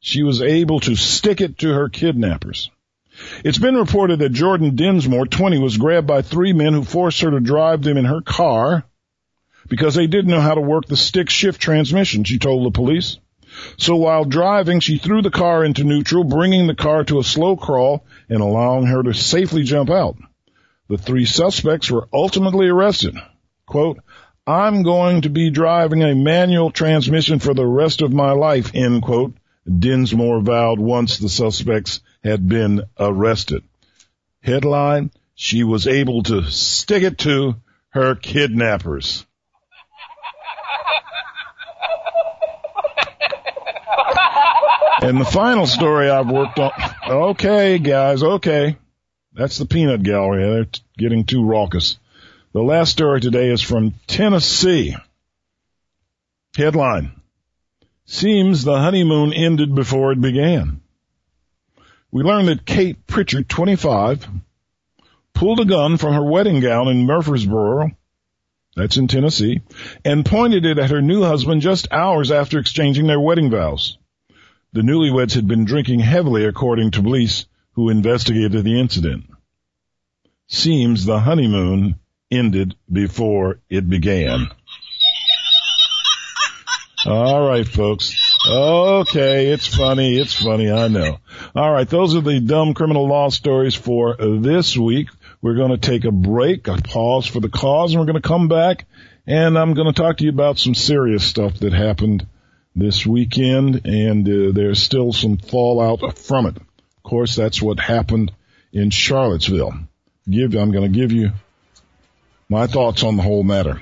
She 0.00 0.22
was 0.22 0.42
able 0.42 0.80
to 0.80 0.94
stick 0.94 1.40
it 1.40 1.58
to 1.58 1.68
her 1.70 1.88
kidnappers. 1.88 2.70
It's 3.44 3.58
been 3.58 3.76
reported 3.76 4.18
that 4.18 4.32
Jordan 4.32 4.76
Dinsmore, 4.76 5.26
20, 5.26 5.58
was 5.58 5.78
grabbed 5.78 6.06
by 6.06 6.22
three 6.22 6.52
men 6.52 6.74
who 6.74 6.84
forced 6.84 7.22
her 7.22 7.30
to 7.30 7.40
drive 7.40 7.82
them 7.82 7.96
in 7.96 8.04
her 8.04 8.20
car 8.20 8.84
because 9.68 9.94
they 9.94 10.06
didn't 10.06 10.30
know 10.30 10.40
how 10.40 10.54
to 10.54 10.60
work 10.60 10.86
the 10.86 10.96
stick 10.96 11.30
shift 11.30 11.60
transmission, 11.60 12.24
she 12.24 12.38
told 12.38 12.66
the 12.66 12.76
police. 12.76 13.18
So 13.78 13.96
while 13.96 14.24
driving, 14.24 14.80
she 14.80 14.98
threw 14.98 15.22
the 15.22 15.30
car 15.30 15.64
into 15.64 15.82
neutral, 15.82 16.24
bringing 16.24 16.66
the 16.66 16.74
car 16.74 17.04
to 17.04 17.18
a 17.18 17.24
slow 17.24 17.56
crawl 17.56 18.04
and 18.28 18.40
allowing 18.40 18.86
her 18.86 19.02
to 19.02 19.14
safely 19.14 19.62
jump 19.62 19.88
out. 19.88 20.16
The 20.88 20.98
three 20.98 21.24
suspects 21.24 21.90
were 21.90 22.08
ultimately 22.12 22.68
arrested. 22.68 23.16
Quote, 23.66 23.98
I'm 24.46 24.84
going 24.84 25.22
to 25.22 25.28
be 25.28 25.50
driving 25.50 26.02
a 26.02 26.14
manual 26.14 26.70
transmission 26.70 27.40
for 27.40 27.52
the 27.54 27.66
rest 27.66 28.02
of 28.02 28.12
my 28.12 28.30
life, 28.30 28.70
end 28.74 29.02
quote, 29.02 29.34
Dinsmore 29.66 30.40
vowed 30.40 30.78
once 30.78 31.18
the 31.18 31.28
suspects 31.28 32.00
had 32.22 32.48
been 32.48 32.84
arrested. 32.98 33.64
Headline, 34.40 35.10
she 35.34 35.64
was 35.64 35.88
able 35.88 36.22
to 36.24 36.44
stick 36.44 37.02
it 37.02 37.18
to 37.18 37.56
her 37.88 38.14
kidnappers. 38.14 39.26
and 45.02 45.20
the 45.20 45.24
final 45.24 45.66
story 45.66 46.08
I've 46.08 46.30
worked 46.30 46.60
on, 46.60 46.70
okay 47.08 47.80
guys, 47.80 48.22
okay. 48.22 48.76
That's 49.36 49.58
the 49.58 49.66
peanut 49.66 50.02
gallery. 50.02 50.42
They're 50.42 50.66
getting 50.96 51.24
too 51.24 51.44
raucous. 51.44 51.98
The 52.54 52.62
last 52.62 52.92
story 52.92 53.20
today 53.20 53.50
is 53.50 53.60
from 53.60 53.92
Tennessee. 54.06 54.96
Headline. 56.56 57.20
Seems 58.06 58.64
the 58.64 58.78
honeymoon 58.78 59.34
ended 59.34 59.74
before 59.74 60.12
it 60.12 60.22
began. 60.22 60.80
We 62.10 62.22
learned 62.22 62.48
that 62.48 62.64
Kate 62.64 63.06
Pritchard, 63.06 63.46
25, 63.46 64.26
pulled 65.34 65.60
a 65.60 65.66
gun 65.66 65.98
from 65.98 66.14
her 66.14 66.24
wedding 66.24 66.60
gown 66.60 66.88
in 66.88 67.04
Murfreesboro, 67.04 67.90
that's 68.74 68.96
in 68.96 69.06
Tennessee, 69.06 69.60
and 70.02 70.24
pointed 70.24 70.64
it 70.64 70.78
at 70.78 70.90
her 70.90 71.02
new 71.02 71.22
husband 71.22 71.60
just 71.60 71.92
hours 71.92 72.30
after 72.30 72.58
exchanging 72.58 73.06
their 73.06 73.20
wedding 73.20 73.50
vows. 73.50 73.98
The 74.72 74.80
newlyweds 74.80 75.34
had 75.34 75.46
been 75.46 75.66
drinking 75.66 76.00
heavily 76.00 76.46
according 76.46 76.92
to 76.92 77.02
police 77.02 77.44
who 77.76 77.88
investigated 77.90 78.64
the 78.64 78.80
incident. 78.80 79.26
Seems 80.48 81.04
the 81.04 81.20
honeymoon 81.20 81.94
ended 82.30 82.74
before 82.90 83.60
it 83.70 83.88
began. 83.88 84.48
All 87.06 87.46
right, 87.46 87.66
folks. 87.66 88.16
Okay, 88.50 89.46
it's 89.48 89.68
funny. 89.68 90.18
It's 90.18 90.34
funny. 90.34 90.70
I 90.70 90.88
know. 90.88 91.18
All 91.54 91.70
right, 91.70 91.88
those 91.88 92.16
are 92.16 92.20
the 92.20 92.40
dumb 92.40 92.74
criminal 92.74 93.06
law 93.06 93.28
stories 93.28 93.76
for 93.76 94.16
this 94.16 94.76
week. 94.76 95.10
We're 95.40 95.54
going 95.54 95.70
to 95.70 95.78
take 95.78 96.04
a 96.04 96.10
break, 96.10 96.66
a 96.66 96.78
pause 96.78 97.26
for 97.26 97.38
the 97.38 97.48
cause, 97.48 97.92
and 97.92 98.00
we're 98.00 98.06
going 98.06 98.20
to 98.20 98.28
come 98.28 98.48
back 98.48 98.86
and 99.26 99.58
I'm 99.58 99.74
going 99.74 99.92
to 99.92 100.00
talk 100.00 100.18
to 100.18 100.24
you 100.24 100.30
about 100.30 100.58
some 100.58 100.74
serious 100.74 101.24
stuff 101.24 101.58
that 101.60 101.72
happened 101.72 102.26
this 102.74 103.04
weekend 103.04 103.86
and 103.86 104.28
uh, 104.28 104.52
there's 104.52 104.82
still 104.82 105.12
some 105.12 105.38
fallout 105.38 106.18
from 106.18 106.46
it. 106.46 106.56
Course, 107.06 107.36
that's 107.36 107.62
what 107.62 107.78
happened 107.78 108.32
in 108.72 108.90
Charlottesville. 108.90 109.74
Give, 110.28 110.52
I'm 110.56 110.72
going 110.72 110.92
to 110.92 110.98
give 110.98 111.12
you 111.12 111.30
my 112.48 112.66
thoughts 112.66 113.04
on 113.04 113.16
the 113.16 113.22
whole 113.22 113.44
matter. 113.44 113.80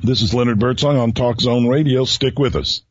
This 0.00 0.20
is 0.20 0.34
Leonard 0.34 0.58
Birdsong 0.58 0.98
on 0.98 1.12
Talk 1.12 1.40
Zone 1.40 1.66
Radio. 1.66 2.04
Stick 2.04 2.38
with 2.38 2.54
us. 2.54 2.82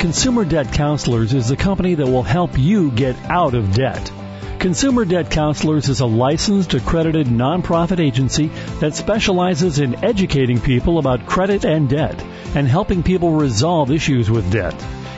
Consumer 0.00 0.44
Debt 0.44 0.72
Counselors 0.72 1.32
is 1.32 1.46
the 1.46 1.56
company 1.56 1.94
that 1.94 2.06
will 2.06 2.24
help 2.24 2.58
you 2.58 2.90
get 2.90 3.14
out 3.30 3.54
of 3.54 3.72
debt. 3.72 4.10
Consumer 4.58 5.04
Debt 5.04 5.30
Counselors 5.30 5.88
is 5.90 6.00
a 6.00 6.06
licensed, 6.06 6.72
accredited 6.72 7.26
nonprofit 7.26 8.00
agency 8.00 8.46
that 8.80 8.94
specializes 8.94 9.78
in 9.78 10.02
educating 10.02 10.60
people 10.60 10.98
about 10.98 11.26
credit 11.26 11.64
and 11.64 11.88
debt 11.88 12.20
and 12.54 12.66
helping 12.66 13.02
people 13.02 13.32
resolve 13.32 13.90
issues 13.90 14.30
with 14.30 14.50
debt, 14.50 14.74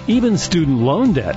even 0.09 0.37
student 0.37 0.81
loan 0.81 1.13
debt. 1.13 1.37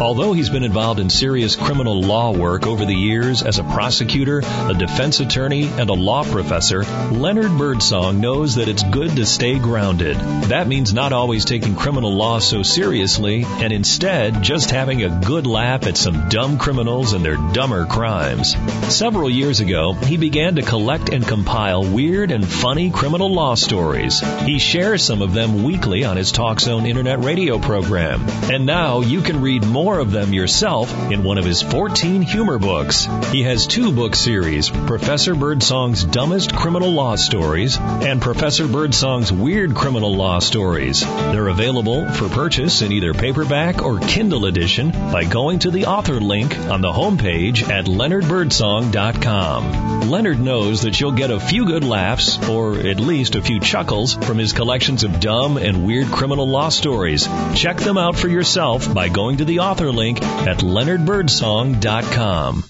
Although 0.00 0.32
he's 0.32 0.50
been 0.50 0.64
involved 0.64 0.98
in 0.98 1.08
serious 1.08 1.54
criminal 1.54 2.00
law 2.00 2.32
work 2.32 2.66
over 2.66 2.84
the 2.84 2.94
years 2.94 3.42
as 3.42 3.58
a 3.58 3.64
prosecutor, 3.64 4.42
a 4.44 4.74
defense 4.74 5.20
attorney, 5.20 5.68
and 5.68 5.88
a 5.88 5.94
law 5.94 6.24
professor, 6.24 6.82
Leonard 7.12 7.56
Birdsong 7.56 8.20
knows 8.20 8.56
that 8.56 8.68
it's 8.68 8.82
good 8.82 9.16
to 9.16 9.24
stay 9.24 9.58
grounded. 9.58 10.16
That 10.16 10.66
means 10.66 10.92
not 10.92 11.12
always 11.12 11.44
taking 11.44 11.76
criminal 11.76 12.12
law 12.12 12.40
so 12.40 12.62
seriously, 12.62 13.44
and 13.46 13.72
instead 13.72 14.42
just 14.42 14.70
having 14.70 15.04
a 15.04 15.20
good 15.24 15.46
laugh 15.46 15.86
at 15.86 15.96
some 15.96 16.28
dumb 16.28 16.58
criminals 16.58 17.12
and 17.12 17.24
their 17.24 17.36
dumber 17.52 17.86
crimes. 17.86 18.56
Several 18.88 19.30
years 19.30 19.60
ago, 19.60 19.92
he 19.92 20.16
began 20.16 20.56
to 20.56 20.62
collect 20.62 21.08
and 21.10 21.26
compile 21.26 21.84
weird 21.84 22.30
and 22.30 22.46
funny 22.46 22.90
criminal 22.90 23.32
law 23.32 23.54
stories. 23.54 24.20
He 24.42 24.58
shares 24.58 25.04
some 25.04 25.22
of 25.22 25.32
them 25.32 25.62
weekly 25.62 26.04
on 26.04 26.16
his 26.16 26.32
TalkZone 26.32 26.86
internet 26.88 27.22
radio 27.22 27.58
program. 27.58 28.22
And 28.50 28.66
now 28.66 29.00
you 29.00 29.22
can 29.22 29.40
read 29.40 29.64
more 29.64 29.83
more 29.84 29.98
of 29.98 30.12
them 30.12 30.32
yourself 30.32 30.90
in 31.12 31.22
one 31.22 31.36
of 31.36 31.44
his 31.44 31.60
14 31.60 32.22
humor 32.22 32.58
books. 32.58 33.06
He 33.30 33.42
has 33.42 33.66
two 33.66 33.92
book 33.92 34.16
series, 34.16 34.70
Professor 34.70 35.34
Birdsong's 35.34 36.04
Dumbest 36.04 36.56
Criminal 36.56 36.90
Law 36.90 37.16
Stories 37.16 37.76
and 37.78 38.22
Professor 38.22 38.66
Birdsong's 38.66 39.30
Weird 39.30 39.74
Criminal 39.74 40.16
Law 40.16 40.38
Stories. 40.38 41.02
They're 41.02 41.48
available 41.48 42.10
for 42.10 42.30
purchase 42.30 42.80
in 42.80 42.92
either 42.92 43.12
paperback 43.12 43.82
or 43.82 43.98
Kindle 43.98 44.46
edition 44.46 44.90
by 44.90 45.24
going 45.24 45.58
to 45.58 45.70
the 45.70 45.84
author 45.84 46.18
link 46.18 46.58
on 46.58 46.80
the 46.80 46.90
homepage 46.90 47.68
at 47.68 47.84
leonardbirdsong.com. 47.84 50.08
Leonard 50.08 50.40
knows 50.40 50.80
that 50.82 50.98
you'll 50.98 51.12
get 51.12 51.30
a 51.30 51.38
few 51.38 51.66
good 51.66 51.84
laughs, 51.84 52.42
or 52.48 52.78
at 52.78 53.00
least 53.00 53.34
a 53.34 53.42
few 53.42 53.60
chuckles, 53.60 54.14
from 54.14 54.38
his 54.38 54.54
collections 54.54 55.04
of 55.04 55.20
dumb 55.20 55.58
and 55.58 55.84
weird 55.84 56.08
criminal 56.08 56.48
law 56.48 56.70
stories. 56.70 57.28
Check 57.54 57.76
them 57.76 57.98
out 57.98 58.16
for 58.16 58.28
yourself 58.28 58.94
by 58.94 59.10
going 59.10 59.36
to 59.38 59.44
the 59.44 59.58
author 59.58 59.73
author 59.74 59.90
link 59.90 60.22
at 60.22 60.58
leonardbirdsong.com. 60.58 62.64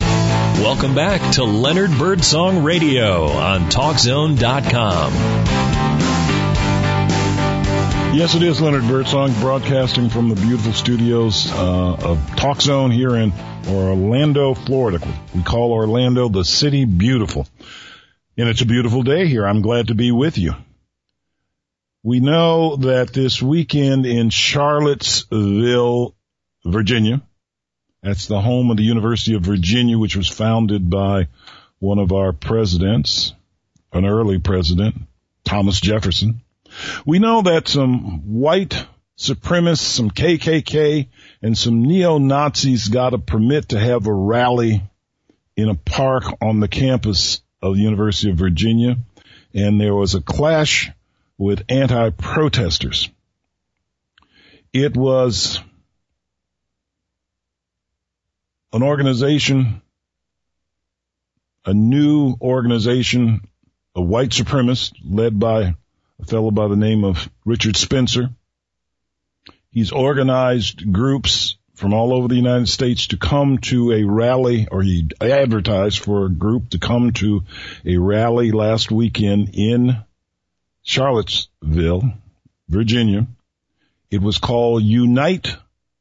Welcome 0.00 0.94
back 0.94 1.34
to 1.34 1.44
Leonard 1.44 1.90
Birdsong 1.98 2.64
Radio 2.64 3.26
on 3.26 3.68
TalkZone.com. 3.68 5.12
Yes, 8.16 8.34
it 8.34 8.42
is 8.42 8.62
Leonard 8.62 8.88
Birdsong 8.88 9.34
broadcasting 9.34 10.08
from 10.08 10.30
the 10.30 10.34
beautiful 10.34 10.72
studios 10.72 11.52
uh, 11.52 11.96
of 11.96 12.16
TalkZone 12.36 12.90
here 12.90 13.16
in 13.16 13.34
Orlando, 13.68 14.54
Florida. 14.54 15.06
We 15.34 15.42
call 15.42 15.72
Orlando 15.72 16.30
the 16.30 16.46
city 16.46 16.86
beautiful. 16.86 17.46
And 18.38 18.48
it's 18.48 18.62
a 18.62 18.66
beautiful 18.66 19.02
day 19.02 19.26
here. 19.26 19.46
I'm 19.46 19.60
glad 19.60 19.88
to 19.88 19.94
be 19.94 20.10
with 20.10 20.38
you. 20.38 20.54
We 22.02 22.20
know 22.20 22.76
that 22.76 23.12
this 23.12 23.42
weekend 23.42 24.06
in 24.06 24.30
Charlottesville, 24.30 26.14
Virginia. 26.64 27.22
That's 28.02 28.26
the 28.26 28.40
home 28.40 28.70
of 28.70 28.76
the 28.76 28.82
University 28.82 29.34
of 29.34 29.42
Virginia, 29.42 29.98
which 29.98 30.16
was 30.16 30.28
founded 30.28 30.88
by 30.88 31.28
one 31.78 31.98
of 31.98 32.12
our 32.12 32.32
presidents, 32.32 33.34
an 33.92 34.06
early 34.06 34.38
president, 34.38 34.96
Thomas 35.44 35.80
Jefferson. 35.80 36.42
We 37.04 37.18
know 37.18 37.42
that 37.42 37.68
some 37.68 38.40
white 38.40 38.86
supremacists, 39.18 39.78
some 39.80 40.10
KKK, 40.10 41.08
and 41.42 41.56
some 41.56 41.82
neo-Nazis 41.82 42.88
got 42.88 43.14
a 43.14 43.18
permit 43.18 43.70
to 43.70 43.78
have 43.78 44.06
a 44.06 44.12
rally 44.12 44.82
in 45.56 45.68
a 45.68 45.74
park 45.74 46.24
on 46.40 46.60
the 46.60 46.68
campus 46.68 47.42
of 47.60 47.76
the 47.76 47.82
University 47.82 48.30
of 48.30 48.38
Virginia, 48.38 48.96
and 49.52 49.80
there 49.80 49.94
was 49.94 50.14
a 50.14 50.22
clash 50.22 50.90
with 51.36 51.64
anti-protesters. 51.68 53.10
It 54.72 54.96
was 54.96 55.60
an 58.72 58.82
organization, 58.82 59.82
a 61.64 61.74
new 61.74 62.36
organization, 62.40 63.48
a 63.94 64.02
white 64.02 64.30
supremacist 64.30 64.92
led 65.04 65.38
by 65.38 65.74
a 66.20 66.24
fellow 66.26 66.50
by 66.50 66.68
the 66.68 66.76
name 66.76 67.04
of 67.04 67.28
Richard 67.44 67.76
Spencer. 67.76 68.30
He's 69.70 69.92
organized 69.92 70.92
groups 70.92 71.56
from 71.74 71.94
all 71.94 72.12
over 72.12 72.28
the 72.28 72.36
United 72.36 72.68
States 72.68 73.08
to 73.08 73.16
come 73.16 73.58
to 73.58 73.92
a 73.92 74.04
rally, 74.04 74.68
or 74.70 74.82
he 74.82 75.08
advertised 75.20 75.98
for 75.98 76.26
a 76.26 76.30
group 76.30 76.70
to 76.70 76.78
come 76.78 77.12
to 77.14 77.42
a 77.84 77.96
rally 77.96 78.52
last 78.52 78.90
weekend 78.90 79.50
in 79.54 79.96
Charlottesville, 80.82 82.12
Virginia. 82.68 83.26
It 84.10 84.20
was 84.20 84.38
called 84.38 84.82
Unite 84.82 85.56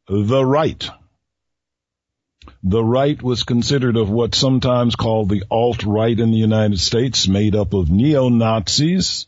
the 0.07 0.43
Right. 0.43 0.89
The 2.63 2.83
right 2.83 3.21
was 3.21 3.43
considered 3.43 3.95
of 3.95 4.09
what's 4.09 4.37
sometimes 4.37 4.95
called 4.95 5.29
the 5.29 5.43
alt-right 5.49 6.19
in 6.19 6.31
the 6.31 6.37
United 6.37 6.79
States, 6.79 7.27
made 7.27 7.55
up 7.55 7.73
of 7.73 7.89
neo-Nazis, 7.89 9.27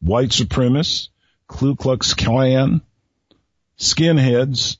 white 0.00 0.30
supremacists, 0.30 1.08
Ku 1.46 1.76
Klux 1.76 2.14
Klan, 2.14 2.80
skinheads, 3.78 4.78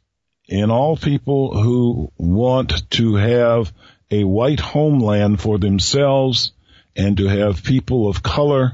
and 0.49 0.73
all 0.73 0.97
people 0.97 1.63
who 1.63 2.11
want 2.17 2.91
to 2.91 3.15
have 3.17 3.73
a 4.11 4.25
white 4.25 4.61
homeland 4.61 5.41
for 5.41 5.59
themselves 5.59 6.53
and 6.97 7.17
to 7.19 7.27
have 7.27 7.63
people 7.63 8.09
of 8.09 8.23
color 8.23 8.73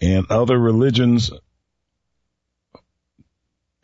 and 0.00 0.26
other 0.30 0.58
religions 0.58 1.30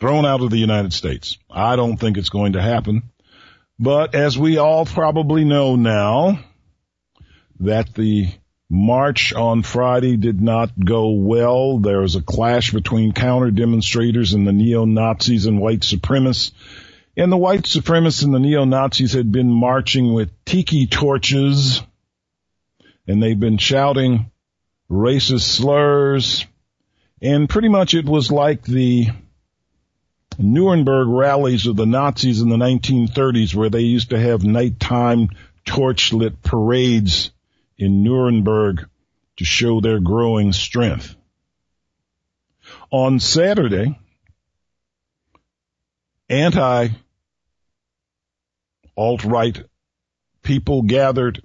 thrown 0.01 0.27
out 0.27 0.43
of 0.43 0.51
the 0.51 0.59
United 0.59 0.93
States. 0.93 1.39
I 1.51 1.77
don't 1.77 1.97
think 1.97 2.17
it's 2.17 2.29
going 2.29 2.55
to 2.55 2.63
happen. 2.63 3.11
But 3.79 4.15
as 4.15 4.39
we 4.39 4.59
all 4.59 4.87
probably 4.87 5.45
know 5.45 5.77
now, 5.77 6.39
that 7.61 7.95
the 7.95 8.29
march 8.71 9.33
on 9.33 9.63
Friday 9.63 10.17
did 10.17 10.41
not 10.41 10.71
go 10.79 11.11
well. 11.11 11.79
There 11.79 12.01
was 12.01 12.17
a 12.17 12.23
clash 12.23 12.73
between 12.73 13.13
counter 13.13 13.51
demonstrators 13.51 14.33
and 14.33 14.47
the 14.47 14.53
neo-Nazis 14.53 15.47
and 15.47 15.61
white 15.61 15.81
supremacists. 15.81 16.53
And 17.17 17.31
the 17.31 17.37
white 17.37 17.63
supremacists 17.63 18.25
and 18.25 18.35
the 18.35 18.41
neo-Nazis 18.41 19.13
had 19.13 19.31
been 19.31 19.51
marching 19.51 20.13
with 20.13 20.31
tiki 20.45 20.87
torches 20.87 21.83
and 23.07 23.23
they've 23.23 23.39
been 23.39 23.59
shouting 23.59 24.31
racist 24.91 25.43
slurs. 25.43 26.47
And 27.23 27.49
pretty 27.49 27.69
much 27.69 27.95
it 27.95 28.07
was 28.07 28.33
like 28.33 28.63
the 28.63 29.09
Nuremberg 30.39 31.09
rallies 31.09 31.67
of 31.67 31.77
the 31.77 31.87
Nazis 31.87 32.41
in 32.41 32.49
the 32.49 32.57
1930s 32.57 33.55
where 33.55 33.71
they 33.71 33.81
used 33.81 34.11
to 34.11 34.19
have 34.19 34.45
nighttime 34.45 35.29
torchlit 35.65 36.43
parades 36.43 37.31
in 37.79 38.03
Nuremberg 38.03 38.89
to 39.37 39.45
show 39.45 39.81
their 39.81 40.01
growing 40.01 40.53
strength. 40.53 41.17
On 42.91 43.19
Saturday, 43.19 43.99
anti 46.29 46.89
alt-right 48.97 49.63
people 50.43 50.83
gathered 50.83 51.43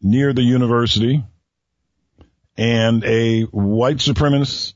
near 0.00 0.32
the 0.32 0.42
university 0.42 1.24
and 2.56 3.04
a 3.04 3.42
white 3.42 3.96
supremacist 3.96 4.74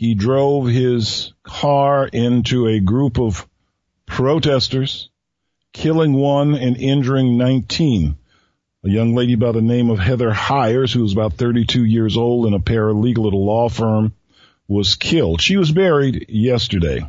he 0.00 0.14
drove 0.14 0.66
his 0.66 1.34
car 1.42 2.06
into 2.06 2.66
a 2.66 2.80
group 2.80 3.18
of 3.18 3.46
protesters, 4.06 5.10
killing 5.74 6.14
one 6.14 6.54
and 6.54 6.78
injuring 6.78 7.36
19. 7.36 8.16
A 8.84 8.88
young 8.88 9.14
lady 9.14 9.34
by 9.34 9.52
the 9.52 9.60
name 9.60 9.90
of 9.90 9.98
Heather 9.98 10.30
Heyer, 10.30 10.90
who 10.90 11.02
was 11.02 11.12
about 11.12 11.34
32 11.34 11.84
years 11.84 12.16
old 12.16 12.46
and 12.46 12.54
a 12.54 12.60
paralegal 12.60 13.26
at 13.26 13.34
a 13.34 13.36
law 13.36 13.68
firm, 13.68 14.14
was 14.66 14.94
killed. 14.94 15.42
She 15.42 15.58
was 15.58 15.70
buried 15.70 16.30
yesterday. 16.30 17.06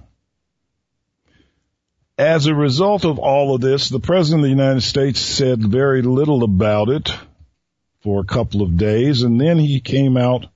As 2.17 2.45
a 2.47 2.53
result 2.53 3.05
of 3.05 3.19
all 3.19 3.55
of 3.55 3.61
this, 3.61 3.87
the 3.87 4.01
President 4.01 4.41
of 4.41 4.47
the 4.47 4.63
United 4.63 4.81
States 4.81 5.21
said 5.21 5.63
very 5.63 6.01
little 6.01 6.43
about 6.43 6.89
it 6.89 7.09
for 8.01 8.19
a 8.19 8.25
couple 8.25 8.61
of 8.61 8.75
days, 8.75 9.21
and 9.21 9.39
then 9.39 9.59
he 9.59 9.79
came 9.79 10.17
out 10.17 10.47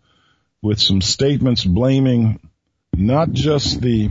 with 0.66 0.82
some 0.82 1.00
statements 1.00 1.64
blaming 1.64 2.40
not 2.92 3.32
just 3.32 3.82
the 3.82 4.10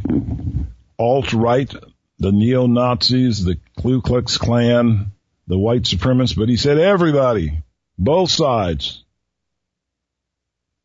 alt-right, 0.96 1.74
the 2.20 2.30
neo-Nazis, 2.30 3.44
the 3.44 3.58
Ku 3.82 4.00
Klux 4.00 4.38
Klan, 4.38 5.10
the 5.48 5.58
white 5.58 5.82
supremacists, 5.82 6.36
but 6.36 6.48
he 6.48 6.56
said 6.56 6.78
everybody, 6.78 7.58
both 7.98 8.30
sides, 8.30 9.02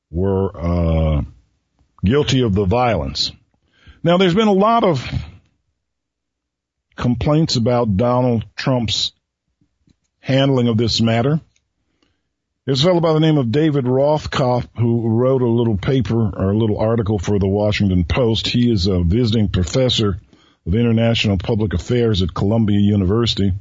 were 0.09 0.49
uh, 0.57 1.21
guilty 2.03 2.41
of 2.41 2.55
the 2.55 2.65
violence. 2.65 3.31
Now, 4.01 4.17
there's 4.17 4.33
been 4.33 4.47
a 4.47 4.51
lot 4.51 4.83
of 4.83 5.07
complaints 6.95 7.57
about 7.57 7.95
Donald 7.95 8.43
Trump's 8.55 9.11
handling 10.19 10.67
of 10.67 10.77
this 10.77 10.99
matter. 10.99 11.39
There's 12.69 12.83
a 12.83 12.85
fellow 12.85 12.99
by 12.99 13.13
the 13.13 13.19
name 13.19 13.39
of 13.39 13.51
David 13.51 13.85
Rothkopf 13.85 14.67
who 14.77 15.09
wrote 15.09 15.41
a 15.41 15.47
little 15.47 15.75
paper 15.75 16.29
or 16.29 16.51
a 16.51 16.55
little 16.55 16.77
article 16.77 17.17
for 17.17 17.39
the 17.39 17.47
Washington 17.47 18.03
Post. 18.03 18.45
He 18.45 18.71
is 18.71 18.85
a 18.85 19.01
visiting 19.01 19.49
professor 19.49 20.19
of 20.67 20.75
international 20.75 21.39
public 21.39 21.73
affairs 21.73 22.21
at 22.21 22.35
Columbia 22.35 22.77
University. 22.79 23.53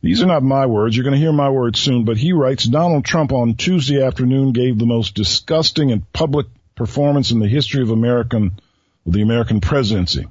These 0.00 0.22
are 0.22 0.26
not 0.26 0.42
my 0.42 0.64
words. 0.64 0.96
You're 0.96 1.04
going 1.04 1.16
to 1.16 1.20
hear 1.20 1.34
my 1.34 1.50
words 1.50 1.80
soon, 1.80 2.06
but 2.06 2.16
he 2.16 2.32
writes, 2.32 2.64
Donald 2.64 3.04
Trump 3.04 3.30
on 3.30 3.56
Tuesday 3.56 4.02
afternoon 4.02 4.52
gave 4.52 4.78
the 4.78 4.86
most 4.86 5.14
disgusting 5.14 5.92
and 5.92 6.10
public 6.10 6.46
performance 6.74 7.32
in 7.32 7.40
the 7.40 7.46
history 7.46 7.82
of 7.82 7.90
American, 7.90 8.58
the 9.04 9.20
American 9.20 9.60
presidency. 9.60 10.26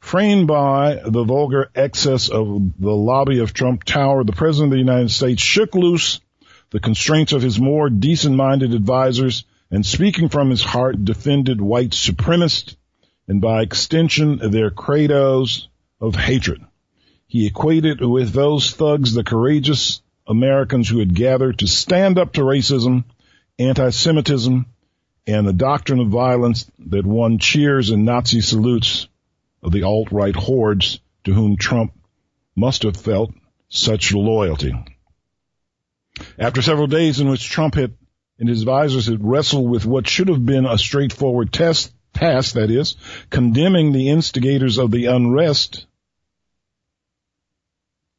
Framed 0.00 0.48
by 0.48 1.00
the 1.06 1.22
vulgar 1.22 1.70
excess 1.76 2.28
of 2.28 2.72
the 2.80 2.90
lobby 2.90 3.38
of 3.38 3.52
Trump 3.52 3.84
Tower, 3.84 4.24
the 4.24 4.32
President 4.32 4.72
of 4.72 4.76
the 4.76 4.80
United 4.84 5.12
States 5.12 5.40
shook 5.40 5.76
loose 5.76 6.20
the 6.70 6.80
constraints 6.80 7.32
of 7.32 7.42
his 7.42 7.58
more 7.58 7.88
decent-minded 7.88 8.74
advisers 8.74 9.44
and 9.70 9.84
speaking 9.84 10.28
from 10.28 10.50
his 10.50 10.62
heart 10.62 11.04
defended 11.04 11.60
white 11.60 11.90
supremacists 11.90 12.76
and 13.28 13.40
by 13.40 13.62
extension 13.62 14.38
their 14.50 14.70
credos 14.70 15.68
of 16.00 16.14
hatred. 16.14 16.60
He 17.26 17.46
equated 17.46 18.00
with 18.00 18.32
those 18.32 18.70
thugs 18.70 19.12
the 19.12 19.24
courageous 19.24 20.00
Americans 20.26 20.88
who 20.88 20.98
had 20.98 21.14
gathered 21.14 21.58
to 21.58 21.66
stand 21.66 22.18
up 22.18 22.32
to 22.34 22.42
racism, 22.42 23.04
anti-Semitism, 23.58 24.66
and 25.26 25.46
the 25.46 25.52
doctrine 25.52 26.00
of 26.00 26.08
violence 26.08 26.70
that 26.78 27.06
won 27.06 27.38
cheers 27.38 27.90
and 27.90 28.04
Nazi 28.04 28.40
salutes 28.40 29.08
of 29.62 29.72
the 29.72 29.82
alt-right 29.82 30.36
hordes 30.36 31.00
to 31.24 31.32
whom 31.32 31.56
Trump 31.56 31.92
must 32.54 32.84
have 32.84 32.96
felt 32.96 33.32
such 33.68 34.14
loyalty. 34.14 34.72
After 36.38 36.62
several 36.62 36.86
days 36.86 37.20
in 37.20 37.28
which 37.28 37.48
Trump 37.48 37.74
had 37.74 37.94
and 38.38 38.48
his 38.48 38.60
advisors 38.60 39.06
had 39.06 39.24
wrestled 39.24 39.68
with 39.68 39.86
what 39.86 40.06
should 40.06 40.28
have 40.28 40.44
been 40.44 40.66
a 40.66 40.76
straightforward 40.76 41.52
test, 41.52 41.92
task, 42.12 42.54
that 42.54 42.70
is, 42.70 42.96
condemning 43.30 43.92
the 43.92 44.10
instigators 44.10 44.78
of 44.78 44.90
the 44.90 45.06
unrest, 45.06 45.86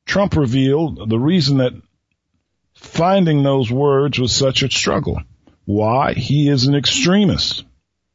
Trump 0.06 0.36
revealed 0.36 1.10
the 1.10 1.20
reason 1.20 1.58
that 1.58 1.74
finding 2.74 3.44
those 3.44 3.70
words 3.70 4.18
was 4.20 4.34
such 4.34 4.64
a 4.64 4.72
struggle. 4.72 5.22
Why? 5.66 6.14
He 6.14 6.50
is 6.50 6.66
an 6.66 6.76
extremist. 6.76 7.66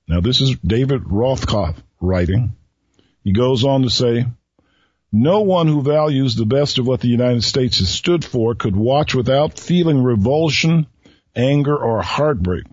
Now 0.08 0.20
this 0.20 0.40
is 0.40 0.56
David 0.58 1.02
Rothkopf 1.02 1.76
writing. 2.00 2.56
He 3.22 3.32
goes 3.32 3.64
on 3.64 3.82
to 3.82 3.90
say, 3.90 4.26
no 5.12 5.42
one 5.42 5.68
who 5.68 5.82
values 5.82 6.34
the 6.34 6.46
best 6.46 6.78
of 6.78 6.86
what 6.86 7.00
the 7.00 7.08
United 7.08 7.44
States 7.44 7.78
has 7.78 7.90
stood 7.90 8.24
for 8.24 8.54
could 8.54 8.74
watch 8.74 9.14
without 9.14 9.58
feeling 9.58 10.02
revulsion, 10.02 10.86
anger, 11.36 11.76
or 11.76 12.00
heartbreak. 12.00 12.64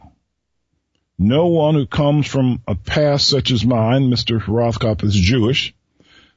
No 1.18 1.48
one 1.48 1.76
who 1.76 1.86
comes 1.86 2.28
from 2.28 2.62
a 2.66 2.76
past 2.76 3.28
such 3.28 3.52
as 3.52 3.66
mine, 3.66 4.10
Mr. 4.10 4.40
Rothkopf 4.40 5.04
is 5.04 5.14
Jewish, 5.14 5.76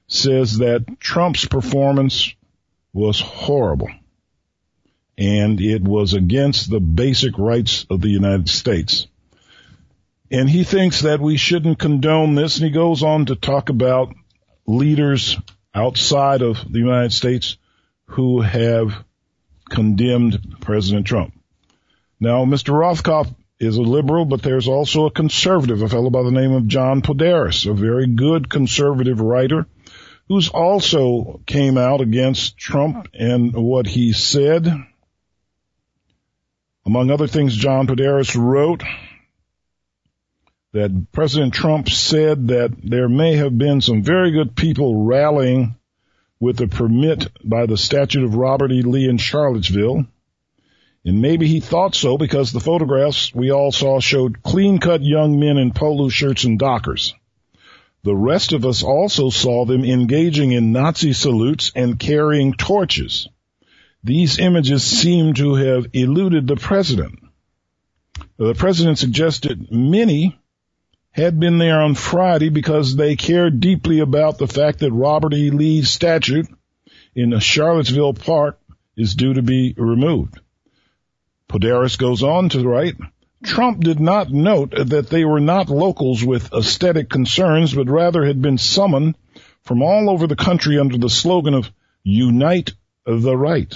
says 0.08 0.58
that 0.58 0.98
Trump's 0.98 1.46
performance 1.46 2.34
was 2.92 3.20
horrible. 3.20 3.88
And 5.16 5.60
it 5.60 5.82
was 5.82 6.14
against 6.14 6.68
the 6.68 6.80
basic 6.80 7.38
rights 7.38 7.86
of 7.88 8.00
the 8.00 8.08
United 8.08 8.48
States. 8.48 9.06
And 10.32 10.50
he 10.50 10.64
thinks 10.64 11.02
that 11.02 11.20
we 11.20 11.36
shouldn't 11.36 11.78
condone 11.78 12.34
this. 12.34 12.56
And 12.56 12.64
he 12.64 12.72
goes 12.72 13.04
on 13.04 13.26
to 13.26 13.36
talk 13.36 13.68
about 13.68 14.14
leaders 14.66 15.38
outside 15.74 16.42
of 16.42 16.70
the 16.70 16.78
United 16.78 17.12
States 17.12 17.56
who 18.06 18.40
have 18.40 19.04
condemned 19.68 20.56
President 20.60 21.06
Trump. 21.06 21.34
Now, 22.20 22.44
Mr. 22.44 22.74
Rothkopf 22.74 23.34
is 23.58 23.76
a 23.76 23.82
liberal, 23.82 24.24
but 24.24 24.42
there's 24.42 24.68
also 24.68 25.06
a 25.06 25.10
conservative, 25.10 25.82
a 25.82 25.88
fellow 25.88 26.10
by 26.10 26.22
the 26.22 26.30
name 26.30 26.52
of 26.52 26.66
John 26.66 27.00
Podesta, 27.00 27.70
a 27.70 27.74
very 27.74 28.06
good 28.06 28.50
conservative 28.50 29.20
writer 29.20 29.66
who's 30.28 30.48
also 30.48 31.40
came 31.46 31.78
out 31.78 32.00
against 32.00 32.56
Trump 32.56 33.08
and 33.14 33.52
what 33.54 33.86
he 33.86 34.12
said. 34.12 34.66
Among 36.84 37.10
other 37.10 37.26
things, 37.26 37.56
John 37.56 37.86
Podesta 37.86 38.40
wrote 38.40 38.82
that 40.72 41.12
President 41.12 41.52
Trump 41.52 41.88
said 41.88 42.48
that 42.48 42.72
there 42.82 43.08
may 43.08 43.36
have 43.36 43.56
been 43.56 43.80
some 43.80 44.02
very 44.02 44.30
good 44.30 44.56
people 44.56 45.04
rallying 45.04 45.76
with 46.40 46.60
a 46.60 46.66
permit 46.66 47.28
by 47.44 47.66
the 47.66 47.76
statute 47.76 48.24
of 48.24 48.34
Robert 48.34 48.72
E. 48.72 48.82
Lee 48.82 49.08
in 49.08 49.18
Charlottesville. 49.18 50.06
And 51.04 51.20
maybe 51.20 51.46
he 51.46 51.60
thought 51.60 51.94
so 51.94 52.16
because 52.16 52.52
the 52.52 52.60
photographs 52.60 53.34
we 53.34 53.50
all 53.50 53.70
saw 53.70 54.00
showed 54.00 54.42
clean 54.42 54.78
cut 54.78 55.02
young 55.02 55.38
men 55.38 55.58
in 55.58 55.72
polo 55.72 56.08
shirts 56.08 56.44
and 56.44 56.58
dockers. 56.58 57.14
The 58.04 58.16
rest 58.16 58.52
of 58.52 58.64
us 58.64 58.82
also 58.82 59.30
saw 59.30 59.64
them 59.64 59.84
engaging 59.84 60.52
in 60.52 60.72
Nazi 60.72 61.12
salutes 61.12 61.70
and 61.74 61.98
carrying 61.98 62.54
torches. 62.54 63.28
These 64.02 64.38
images 64.38 64.82
seem 64.82 65.34
to 65.34 65.54
have 65.54 65.86
eluded 65.92 66.48
the 66.48 66.56
president. 66.56 67.20
The 68.38 68.54
president 68.54 68.98
suggested 68.98 69.70
many 69.70 70.38
had 71.12 71.38
been 71.38 71.58
there 71.58 71.80
on 71.80 71.94
Friday 71.94 72.48
because 72.48 72.96
they 72.96 73.16
cared 73.16 73.60
deeply 73.60 74.00
about 74.00 74.38
the 74.38 74.48
fact 74.48 74.80
that 74.80 74.92
Robert 74.92 75.34
E. 75.34 75.50
Lee's 75.50 75.90
statue 75.90 76.44
in 77.14 77.38
Charlottesville 77.38 78.14
Park 78.14 78.58
is 78.96 79.14
due 79.14 79.34
to 79.34 79.42
be 79.42 79.74
removed. 79.76 80.40
Podesta 81.48 81.98
goes 81.98 82.22
on 82.22 82.48
to 82.50 82.66
write, 82.66 82.96
Trump 83.44 83.80
did 83.80 84.00
not 84.00 84.30
note 84.30 84.70
that 84.70 85.10
they 85.10 85.24
were 85.24 85.40
not 85.40 85.68
locals 85.68 86.24
with 86.24 86.52
aesthetic 86.52 87.10
concerns, 87.10 87.74
but 87.74 87.88
rather 87.88 88.24
had 88.24 88.40
been 88.40 88.56
summoned 88.56 89.16
from 89.62 89.82
all 89.82 90.08
over 90.08 90.26
the 90.26 90.36
country 90.36 90.78
under 90.78 90.96
the 90.96 91.10
slogan 91.10 91.54
of 91.54 91.70
Unite 92.04 92.72
the 93.04 93.36
Right. 93.36 93.74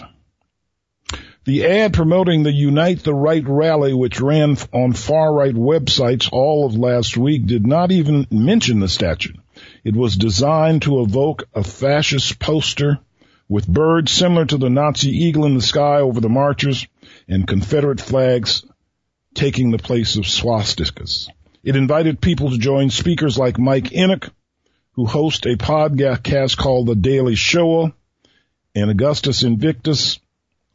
The 1.47 1.65
ad 1.65 1.93
promoting 1.93 2.43
the 2.43 2.51
Unite 2.51 3.05
the 3.05 3.15
Right 3.15 3.47
rally, 3.47 3.95
which 3.95 4.21
ran 4.21 4.57
on 4.73 4.95
far-right 4.95 5.55
websites 5.55 6.29
all 6.33 6.67
of 6.67 6.75
last 6.75 7.17
week, 7.17 7.47
did 7.47 7.65
not 7.65 7.93
even 7.93 8.27
mention 8.33 8.81
the 8.81 8.89
statute. 8.89 9.37
It 9.85 9.95
was 9.95 10.17
designed 10.17 10.83
to 10.83 11.03
evoke 11.03 11.45
a 11.55 11.63
fascist 11.63 12.41
poster 12.41 12.99
with 13.49 13.69
birds 13.69 14.11
similar 14.11 14.45
to 14.47 14.59
the 14.59 14.69
Nazi 14.69 15.11
eagle 15.11 15.45
in 15.45 15.55
the 15.55 15.63
sky 15.63 16.01
over 16.01 16.21
the 16.21 16.29
marchers 16.29 16.85
and 17.29 17.47
Confederate 17.47 18.01
flags 18.01 18.65
taking 19.33 19.71
the 19.71 19.79
place 19.79 20.17
of 20.17 20.25
swastikas. 20.25 21.29
It 21.63 21.77
invited 21.77 22.21
people 22.21 22.51
to 22.51 22.59
join 22.59 22.91
speakers 22.91 23.39
like 23.39 23.57
Mike 23.57 23.93
Enoch, 23.93 24.33
who 24.95 25.07
hosts 25.07 25.47
a 25.47 25.55
podcast 25.55 26.57
called 26.57 26.89
The 26.89 26.97
Daily 26.97 27.37
Shoah, 27.37 27.95
and 28.75 28.91
Augustus 28.91 29.45
Invictus, 29.45 30.19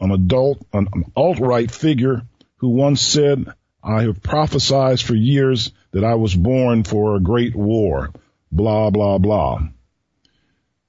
an 0.01 0.11
adult, 0.11 0.65
an, 0.73 0.87
alt-right 1.15 1.71
figure 1.71 2.23
who 2.57 2.69
once 2.69 3.01
said, 3.01 3.45
I 3.83 4.03
have 4.03 4.21
prophesied 4.21 4.99
for 4.99 5.15
years 5.15 5.71
that 5.91 6.03
I 6.03 6.15
was 6.15 6.35
born 6.35 6.83
for 6.83 7.15
a 7.15 7.21
great 7.21 7.55
war. 7.55 8.11
Blah, 8.51 8.89
blah, 8.89 9.19
blah. 9.19 9.59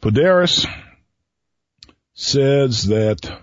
Podesta 0.00 0.68
says 2.14 2.84
that 2.84 3.40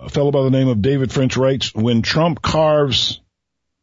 a 0.00 0.08
fellow 0.08 0.30
by 0.30 0.42
the 0.42 0.50
name 0.50 0.68
of 0.68 0.82
David 0.82 1.12
French 1.12 1.36
writes, 1.36 1.74
when 1.74 2.02
Trump 2.02 2.40
carves 2.40 3.20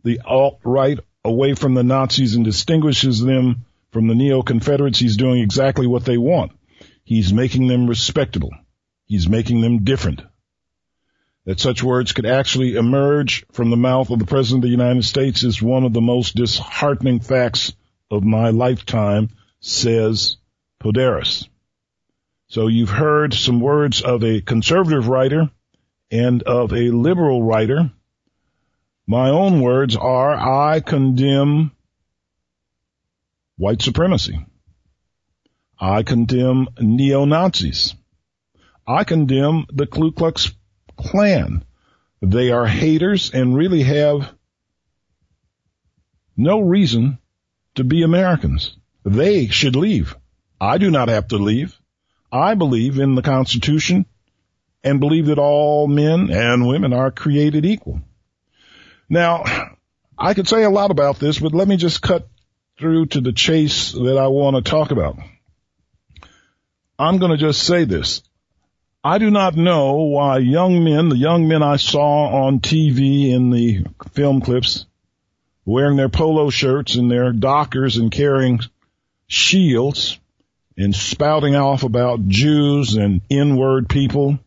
the 0.04 0.22
alt-right 0.26 1.00
away 1.24 1.54
from 1.54 1.74
the 1.74 1.84
Nazis 1.84 2.36
and 2.36 2.46
distinguishes 2.46 3.22
them 3.22 3.66
from 3.92 4.08
the 4.08 4.16
neo-Confederates, 4.16 5.00
he's 5.00 5.18
doing 5.18 5.42
exactly 5.42 5.88
what 5.88 6.06
they 6.06 6.18
want. 6.18 6.52
He's 7.04 7.34
making 7.34 7.68
them 7.68 7.88
respectable. 7.88 8.52
He's 9.10 9.28
making 9.28 9.62
them 9.62 9.84
different. 9.84 10.22
That 11.46 11.60
such 11.60 11.82
words 11.82 12.12
could 12.12 12.28
actually 12.28 12.76
emerge 12.76 13.44
from 13.52 13.72
the 13.72 13.76
mouth 13.76 14.12
of 14.12 14.20
the 14.20 14.26
President 14.26 14.64
of 14.64 14.68
the 14.68 14.72
United 14.72 15.04
States 15.04 15.42
is 15.42 15.62
one 15.62 15.84
of 15.84 15.94
the 15.94 16.02
most 16.02 16.36
disheartening 16.36 17.20
facts 17.20 17.74
of 18.12 18.24
my 18.24 18.52
lifetime, 18.52 19.30
says 19.62 20.38
Podhoretz. 20.80 21.48
So 22.50 22.68
you've 22.68 22.92
heard 22.92 23.34
some 23.34 23.60
words 23.60 24.04
of 24.04 24.24
a 24.24 24.42
conservative 24.42 25.08
writer 25.08 25.50
and 26.12 26.44
of 26.44 26.72
a 26.72 26.92
liberal 26.92 27.42
writer. 27.42 27.92
My 29.08 29.32
own 29.32 29.62
words 29.62 29.96
are, 29.96 30.36
I 30.36 30.82
condemn 30.82 31.72
white 33.58 33.82
supremacy. 33.82 34.46
I 35.80 36.04
condemn 36.04 36.68
neo-Nazis. 36.80 37.96
I 38.90 39.04
condemn 39.04 39.68
the 39.72 39.86
Ku 39.86 40.12
Klux 40.12 40.52
Klan. 40.98 41.64
They 42.24 42.50
are 42.50 42.66
haters 42.66 43.30
and 43.32 43.56
really 43.56 43.84
have 43.84 44.34
no 46.36 46.60
reason 46.60 47.20
to 47.76 47.84
be 47.84 48.02
Americans. 48.02 48.76
They 49.06 49.46
should 49.46 49.76
leave. 49.76 50.16
I 50.60 50.80
do 50.80 50.90
not 50.90 51.08
have 51.08 51.28
to 51.28 51.38
leave. 51.38 51.80
I 52.32 52.56
believe 52.56 52.98
in 52.98 53.14
the 53.14 53.22
Constitution 53.22 54.08
and 54.84 55.00
believe 55.00 55.28
that 55.28 55.38
all 55.38 55.88
men 55.88 56.32
and 56.32 56.68
women 56.68 56.92
are 56.92 57.12
created 57.12 57.68
equal. 57.68 58.02
Now, 59.08 59.44
I 60.18 60.34
could 60.34 60.48
say 60.48 60.64
a 60.64 60.70
lot 60.72 60.90
about 60.90 61.20
this, 61.20 61.38
but 61.38 61.54
let 61.54 61.68
me 61.68 61.78
just 61.78 62.02
cut 62.02 62.28
through 62.80 63.06
to 63.08 63.22
the 63.22 63.34
chase 63.34 63.92
that 63.92 64.18
I 64.18 64.28
want 64.30 64.56
to 64.56 64.68
talk 64.68 64.90
about. 64.90 65.20
I'm 66.98 67.20
going 67.20 67.32
to 67.32 67.38
just 67.38 67.62
say 67.62 67.86
this. 67.86 68.24
I 69.02 69.18
do 69.18 69.32
not 69.32 69.56
know 69.56 69.94
why 69.94 70.40
young 70.40 70.84
men, 70.84 71.08
the 71.08 71.18
young 71.18 71.48
men 71.48 71.64
I 71.64 71.78
saw 71.78 72.46
on 72.46 72.60
TV 72.60 73.30
in 73.30 73.50
the 73.50 73.86
film 74.12 74.42
clips, 74.42 74.86
wearing 75.64 75.96
their 75.96 76.10
polo 76.10 76.50
shirts 76.50 76.96
and 76.96 77.10
their 77.10 77.32
dockers 77.32 77.96
and 77.96 78.12
carrying 78.12 78.60
shields 79.28 80.20
and 80.76 80.94
spouting 80.94 81.56
off 81.56 81.84
about 81.84 82.28
Jews 82.28 82.96
and 82.96 83.22
N-word 83.32 83.88
people, 83.88 84.38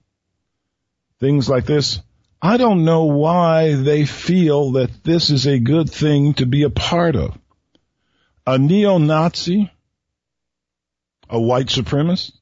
things 1.19 1.49
like 1.49 1.65
this. 1.65 2.01
I 2.43 2.59
don't 2.59 2.85
know 2.85 3.05
why 3.05 3.75
they 3.75 4.05
feel 4.05 4.73
that 4.73 5.03
this 5.03 5.31
is 5.31 5.47
a 5.47 5.61
good 5.61 5.89
thing 5.89 6.35
to 6.35 6.45
be 6.45 6.65
a 6.65 6.71
part 6.71 7.17
of. 7.17 7.39
A 8.47 8.59
neo-Nazi, 8.59 9.71
a 11.31 11.41
white 11.41 11.69
supremacist, 11.69 12.33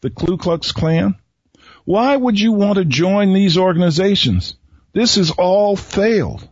the 0.00 0.10
Ku 0.10 0.38
Klux 0.38 0.72
Klan, 0.72 1.16
why 1.84 2.16
would 2.16 2.38
you 2.38 2.52
want 2.52 2.76
to 2.76 2.84
join 2.84 3.32
these 3.32 3.58
organizations? 3.58 4.56
This 4.92 5.16
has 5.16 5.30
all 5.30 5.76
failed. 5.76 6.48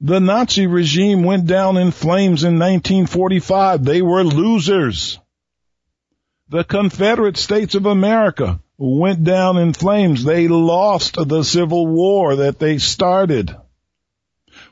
The 0.00 0.20
Nazi 0.20 0.66
regime 0.66 1.24
went 1.24 1.46
down 1.46 1.76
in 1.76 1.90
flames 1.90 2.44
in 2.44 2.58
1945. 2.58 3.84
They 3.84 4.00
were 4.00 4.22
losers. 4.22 5.18
The 6.50 6.62
Confederate 6.62 7.36
States 7.36 7.74
of 7.74 7.86
America 7.86 8.60
went 8.76 9.24
down 9.24 9.58
in 9.58 9.72
flames. 9.72 10.22
They 10.22 10.46
lost 10.46 11.16
the 11.16 11.42
Civil 11.42 11.88
War 11.88 12.36
that 12.36 12.60
they 12.60 12.78
started. 12.78 13.54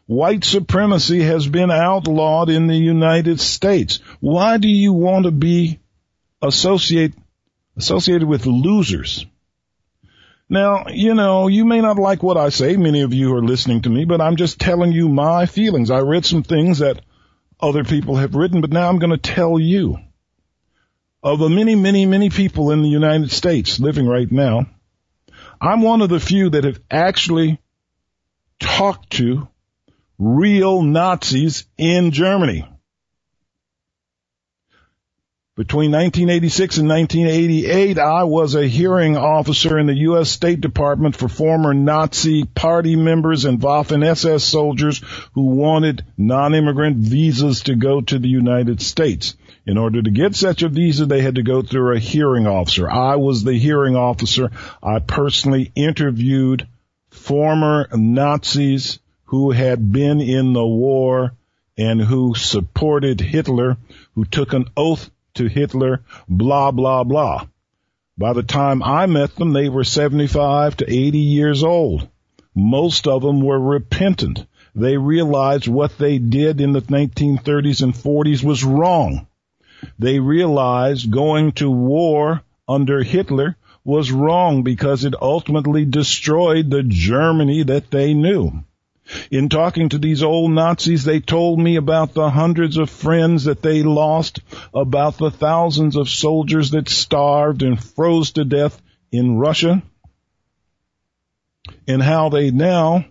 White 0.06 0.44
supremacy 0.44 1.22
has 1.22 1.48
been 1.48 1.72
outlawed 1.72 2.48
in 2.48 2.68
the 2.68 2.76
United 2.76 3.40
States. 3.40 3.98
Why 4.20 4.58
do 4.58 4.68
you 4.68 4.92
want 4.92 5.24
to 5.24 5.32
be 5.32 5.80
associate 6.40 7.14
associated 7.76 8.26
with 8.26 8.46
losers. 8.46 9.26
Now, 10.48 10.84
you 10.88 11.14
know, 11.14 11.48
you 11.48 11.64
may 11.64 11.80
not 11.80 11.98
like 11.98 12.22
what 12.22 12.36
I 12.36 12.50
say. 12.50 12.76
Many 12.76 13.02
of 13.02 13.12
you 13.12 13.34
are 13.34 13.42
listening 13.42 13.82
to 13.82 13.90
me, 13.90 14.04
but 14.04 14.20
I'm 14.20 14.36
just 14.36 14.60
telling 14.60 14.92
you 14.92 15.08
my 15.08 15.46
feelings. 15.46 15.90
I 15.90 16.00
read 16.00 16.24
some 16.24 16.44
things 16.44 16.78
that 16.78 17.00
other 17.60 17.84
people 17.84 18.16
have 18.16 18.34
written, 18.34 18.60
but 18.60 18.70
now 18.70 18.88
I'm 18.88 18.98
going 18.98 19.10
to 19.10 19.18
tell 19.18 19.58
you. 19.58 19.98
Of 21.22 21.40
the 21.40 21.48
many, 21.48 21.74
many, 21.74 22.06
many 22.06 22.30
people 22.30 22.70
in 22.70 22.82
the 22.82 22.88
United 22.88 23.32
States 23.32 23.80
living 23.80 24.06
right 24.06 24.30
now, 24.30 24.66
I'm 25.60 25.82
one 25.82 26.02
of 26.02 26.08
the 26.08 26.20
few 26.20 26.50
that 26.50 26.62
have 26.62 26.78
actually 26.88 27.58
talked 28.60 29.10
to 29.14 29.48
real 30.18 30.82
Nazis 30.82 31.64
in 31.76 32.12
Germany. 32.12 32.68
Between 35.56 35.90
1986 35.90 36.76
and 36.76 36.88
1988, 36.90 37.98
I 37.98 38.24
was 38.24 38.54
a 38.54 38.68
hearing 38.68 39.16
officer 39.16 39.78
in 39.78 39.86
the 39.86 39.96
U.S. 40.00 40.28
State 40.28 40.60
Department 40.60 41.16
for 41.16 41.28
former 41.28 41.72
Nazi 41.72 42.44
party 42.44 42.94
members 42.94 43.46
and 43.46 43.58
Waffen 43.58 44.04
SS 44.04 44.44
soldiers 44.44 45.02
who 45.32 45.46
wanted 45.46 46.04
non-immigrant 46.18 46.98
visas 46.98 47.62
to 47.62 47.74
go 47.74 48.02
to 48.02 48.18
the 48.18 48.28
United 48.28 48.82
States. 48.82 49.34
In 49.64 49.78
order 49.78 50.02
to 50.02 50.10
get 50.10 50.34
such 50.34 50.62
a 50.62 50.68
visa, 50.68 51.06
they 51.06 51.22
had 51.22 51.36
to 51.36 51.42
go 51.42 51.62
through 51.62 51.96
a 51.96 52.00
hearing 52.00 52.46
officer. 52.46 52.90
I 52.90 53.16
was 53.16 53.42
the 53.42 53.58
hearing 53.58 53.96
officer. 53.96 54.50
I 54.82 54.98
personally 54.98 55.72
interviewed 55.74 56.68
former 57.08 57.88
Nazis 57.94 58.98
who 59.24 59.52
had 59.52 59.90
been 59.90 60.20
in 60.20 60.52
the 60.52 60.66
war 60.66 61.32
and 61.78 61.98
who 61.98 62.34
supported 62.34 63.22
Hitler, 63.22 63.78
who 64.14 64.26
took 64.26 64.52
an 64.52 64.66
oath 64.76 65.10
to 65.36 65.46
Hitler, 65.46 66.02
blah, 66.28 66.70
blah, 66.70 67.04
blah. 67.04 67.46
By 68.18 68.32
the 68.32 68.42
time 68.42 68.82
I 68.82 69.06
met 69.06 69.36
them, 69.36 69.52
they 69.52 69.68
were 69.68 69.84
75 69.84 70.78
to 70.78 70.90
80 70.90 71.18
years 71.18 71.62
old. 71.62 72.08
Most 72.54 73.06
of 73.06 73.22
them 73.22 73.42
were 73.42 73.60
repentant. 73.60 74.46
They 74.74 74.96
realized 74.96 75.68
what 75.68 75.98
they 75.98 76.18
did 76.18 76.60
in 76.60 76.72
the 76.72 76.82
1930s 76.82 77.82
and 77.82 77.94
40s 77.94 78.42
was 78.42 78.64
wrong. 78.64 79.26
They 79.98 80.18
realized 80.18 81.10
going 81.10 81.52
to 81.52 81.70
war 81.70 82.42
under 82.66 83.02
Hitler 83.02 83.56
was 83.84 84.10
wrong 84.10 84.62
because 84.62 85.04
it 85.04 85.14
ultimately 85.20 85.84
destroyed 85.84 86.70
the 86.70 86.82
Germany 86.82 87.62
that 87.64 87.90
they 87.90 88.14
knew. 88.14 88.64
In 89.30 89.48
talking 89.48 89.88
to 89.90 89.98
these 89.98 90.22
old 90.22 90.50
Nazis, 90.50 91.04
they 91.04 91.20
told 91.20 91.60
me 91.60 91.76
about 91.76 92.14
the 92.14 92.28
hundreds 92.30 92.76
of 92.76 92.90
friends 92.90 93.44
that 93.44 93.62
they 93.62 93.82
lost, 93.82 94.40
about 94.74 95.16
the 95.16 95.30
thousands 95.30 95.96
of 95.96 96.08
soldiers 96.08 96.70
that 96.70 96.88
starved 96.88 97.62
and 97.62 97.82
froze 97.82 98.32
to 98.32 98.44
death 98.44 98.80
in 99.12 99.36
Russia, 99.36 99.82
and 101.86 102.02
how 102.02 102.28
they 102.28 102.50
now 102.50 103.04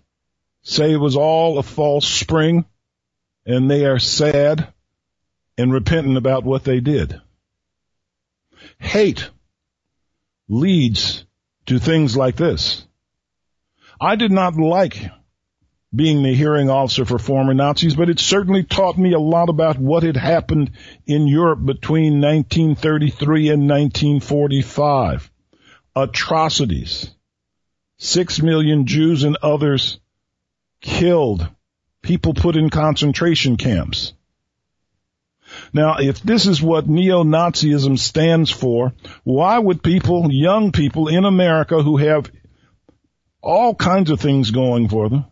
say 0.64 0.92
it 0.92 0.98
was 0.98 1.16
all 1.16 1.58
a 1.58 1.64
false 1.64 2.08
spring 2.08 2.66
and 3.46 3.70
they 3.70 3.86
are 3.86 4.00
sad 4.00 4.74
and 5.58 5.72
repentant 5.72 6.18
about 6.18 6.44
what 6.44 6.64
they 6.64 6.80
did. 6.80 7.22
Hate 8.80 9.30
leads 10.50 11.26
to 11.68 11.80
things 11.80 12.18
like 12.18 12.36
this. 12.36 12.86
I 14.02 14.16
did 14.16 14.32
not 14.32 14.56
like 14.56 15.10
being 15.96 16.24
the 16.24 16.34
hearing 16.34 16.70
officer 16.70 17.06
for 17.06 17.20
former 17.20 17.54
Nazis, 17.54 17.96
but 17.96 18.10
it 18.10 18.20
certainly 18.20 18.64
taught 18.64 18.98
me 18.98 19.14
a 19.14 19.20
lot 19.20 19.50
about 19.50 19.78
what 19.78 20.04
had 20.04 20.18
happened 20.18 20.72
in 21.06 21.28
Europe 21.28 21.64
between 21.64 22.22
1933 22.22 23.50
and 23.50 23.70
1945. 23.70 25.32
Atrocities. 25.96 27.10
Six 27.98 28.42
million 28.42 28.86
Jews 28.86 29.24
and 29.24 29.38
others 29.42 30.00
killed. 30.82 31.48
People 32.02 32.34
put 32.34 32.56
in 32.56 32.70
concentration 32.70 33.56
camps. 33.56 34.14
Now, 35.72 35.98
if 36.00 36.22
this 36.22 36.46
is 36.46 36.62
what 36.62 36.90
neo-Nazism 36.90 37.98
stands 37.98 38.52
for, 38.52 38.94
why 39.24 39.58
would 39.58 39.82
people, 39.84 40.32
young 40.32 40.72
people 40.72 41.08
in 41.08 41.24
America 41.24 41.82
who 41.82 41.98
have 41.98 42.32
all 43.42 43.76
kinds 43.76 44.10
of 44.10 44.20
things 44.20 44.52
going 44.52 44.90
for 44.90 45.10
them, 45.10 45.26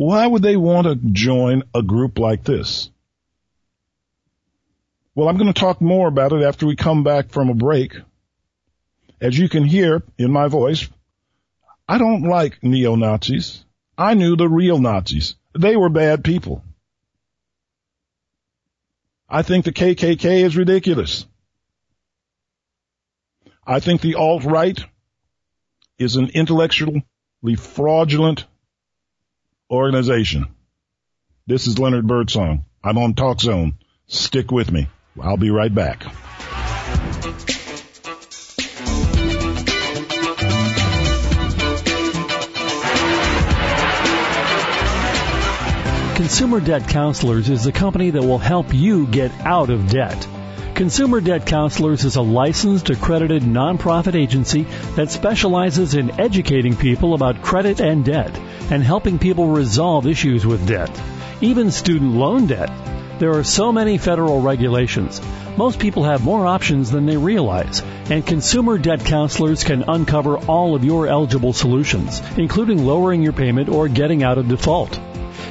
why 0.00 0.26
would 0.26 0.42
they 0.42 0.56
want 0.56 0.86
to 0.86 0.94
join 0.94 1.62
a 1.74 1.82
group 1.82 2.18
like 2.18 2.42
this? 2.42 2.88
Well, 5.14 5.28
I'm 5.28 5.36
going 5.36 5.52
to 5.52 5.60
talk 5.60 5.82
more 5.82 6.08
about 6.08 6.32
it 6.32 6.42
after 6.42 6.66
we 6.66 6.74
come 6.74 7.04
back 7.04 7.28
from 7.28 7.50
a 7.50 7.54
break. 7.54 7.96
As 9.20 9.36
you 9.36 9.50
can 9.50 9.62
hear 9.62 10.02
in 10.16 10.32
my 10.32 10.48
voice, 10.48 10.88
I 11.86 11.98
don't 11.98 12.22
like 12.22 12.62
neo-Nazis. 12.62 13.62
I 13.98 14.14
knew 14.14 14.36
the 14.36 14.48
real 14.48 14.78
Nazis. 14.78 15.34
They 15.58 15.76
were 15.76 15.90
bad 15.90 16.24
people. 16.24 16.64
I 19.28 19.42
think 19.42 19.66
the 19.66 19.72
KKK 19.72 20.44
is 20.46 20.56
ridiculous. 20.56 21.26
I 23.66 23.80
think 23.80 24.00
the 24.00 24.14
alt-right 24.14 24.82
is 25.98 26.16
an 26.16 26.30
intellectually 26.30 27.04
fraudulent 27.58 28.46
organization. 29.70 30.46
This 31.46 31.66
is 31.66 31.78
Leonard 31.78 32.06
Birdsong. 32.06 32.64
I'm 32.82 32.98
on 32.98 33.14
Talk 33.14 33.40
Zone. 33.40 33.74
Stick 34.06 34.50
with 34.50 34.70
me. 34.72 34.88
I'll 35.20 35.36
be 35.36 35.50
right 35.50 35.74
back. 35.74 36.04
Consumer 46.16 46.60
Debt 46.60 46.88
Counselors 46.88 47.48
is 47.48 47.64
the 47.64 47.72
company 47.72 48.10
that 48.10 48.22
will 48.22 48.38
help 48.38 48.74
you 48.74 49.06
get 49.06 49.32
out 49.40 49.70
of 49.70 49.88
debt. 49.88 50.28
Consumer 50.80 51.20
Debt 51.20 51.44
Counselors 51.44 52.06
is 52.06 52.16
a 52.16 52.22
licensed, 52.22 52.88
accredited 52.88 53.42
nonprofit 53.42 54.14
agency 54.14 54.62
that 54.96 55.10
specializes 55.10 55.92
in 55.92 56.18
educating 56.18 56.74
people 56.74 57.12
about 57.12 57.42
credit 57.42 57.82
and 57.82 58.02
debt 58.02 58.34
and 58.70 58.82
helping 58.82 59.18
people 59.18 59.48
resolve 59.48 60.06
issues 60.06 60.46
with 60.46 60.66
debt, 60.66 60.90
even 61.42 61.70
student 61.70 62.12
loan 62.12 62.46
debt. 62.46 62.70
There 63.18 63.34
are 63.36 63.44
so 63.44 63.70
many 63.70 63.98
federal 63.98 64.40
regulations. 64.40 65.20
Most 65.58 65.78
people 65.78 66.04
have 66.04 66.24
more 66.24 66.46
options 66.46 66.90
than 66.90 67.04
they 67.04 67.18
realize, 67.18 67.82
and 68.08 68.26
consumer 68.26 68.78
debt 68.78 69.04
counselors 69.04 69.64
can 69.64 69.84
uncover 69.86 70.38
all 70.38 70.74
of 70.74 70.82
your 70.82 71.06
eligible 71.08 71.52
solutions, 71.52 72.22
including 72.38 72.86
lowering 72.86 73.20
your 73.20 73.34
payment 73.34 73.68
or 73.68 73.86
getting 73.88 74.22
out 74.22 74.38
of 74.38 74.48
default. 74.48 74.98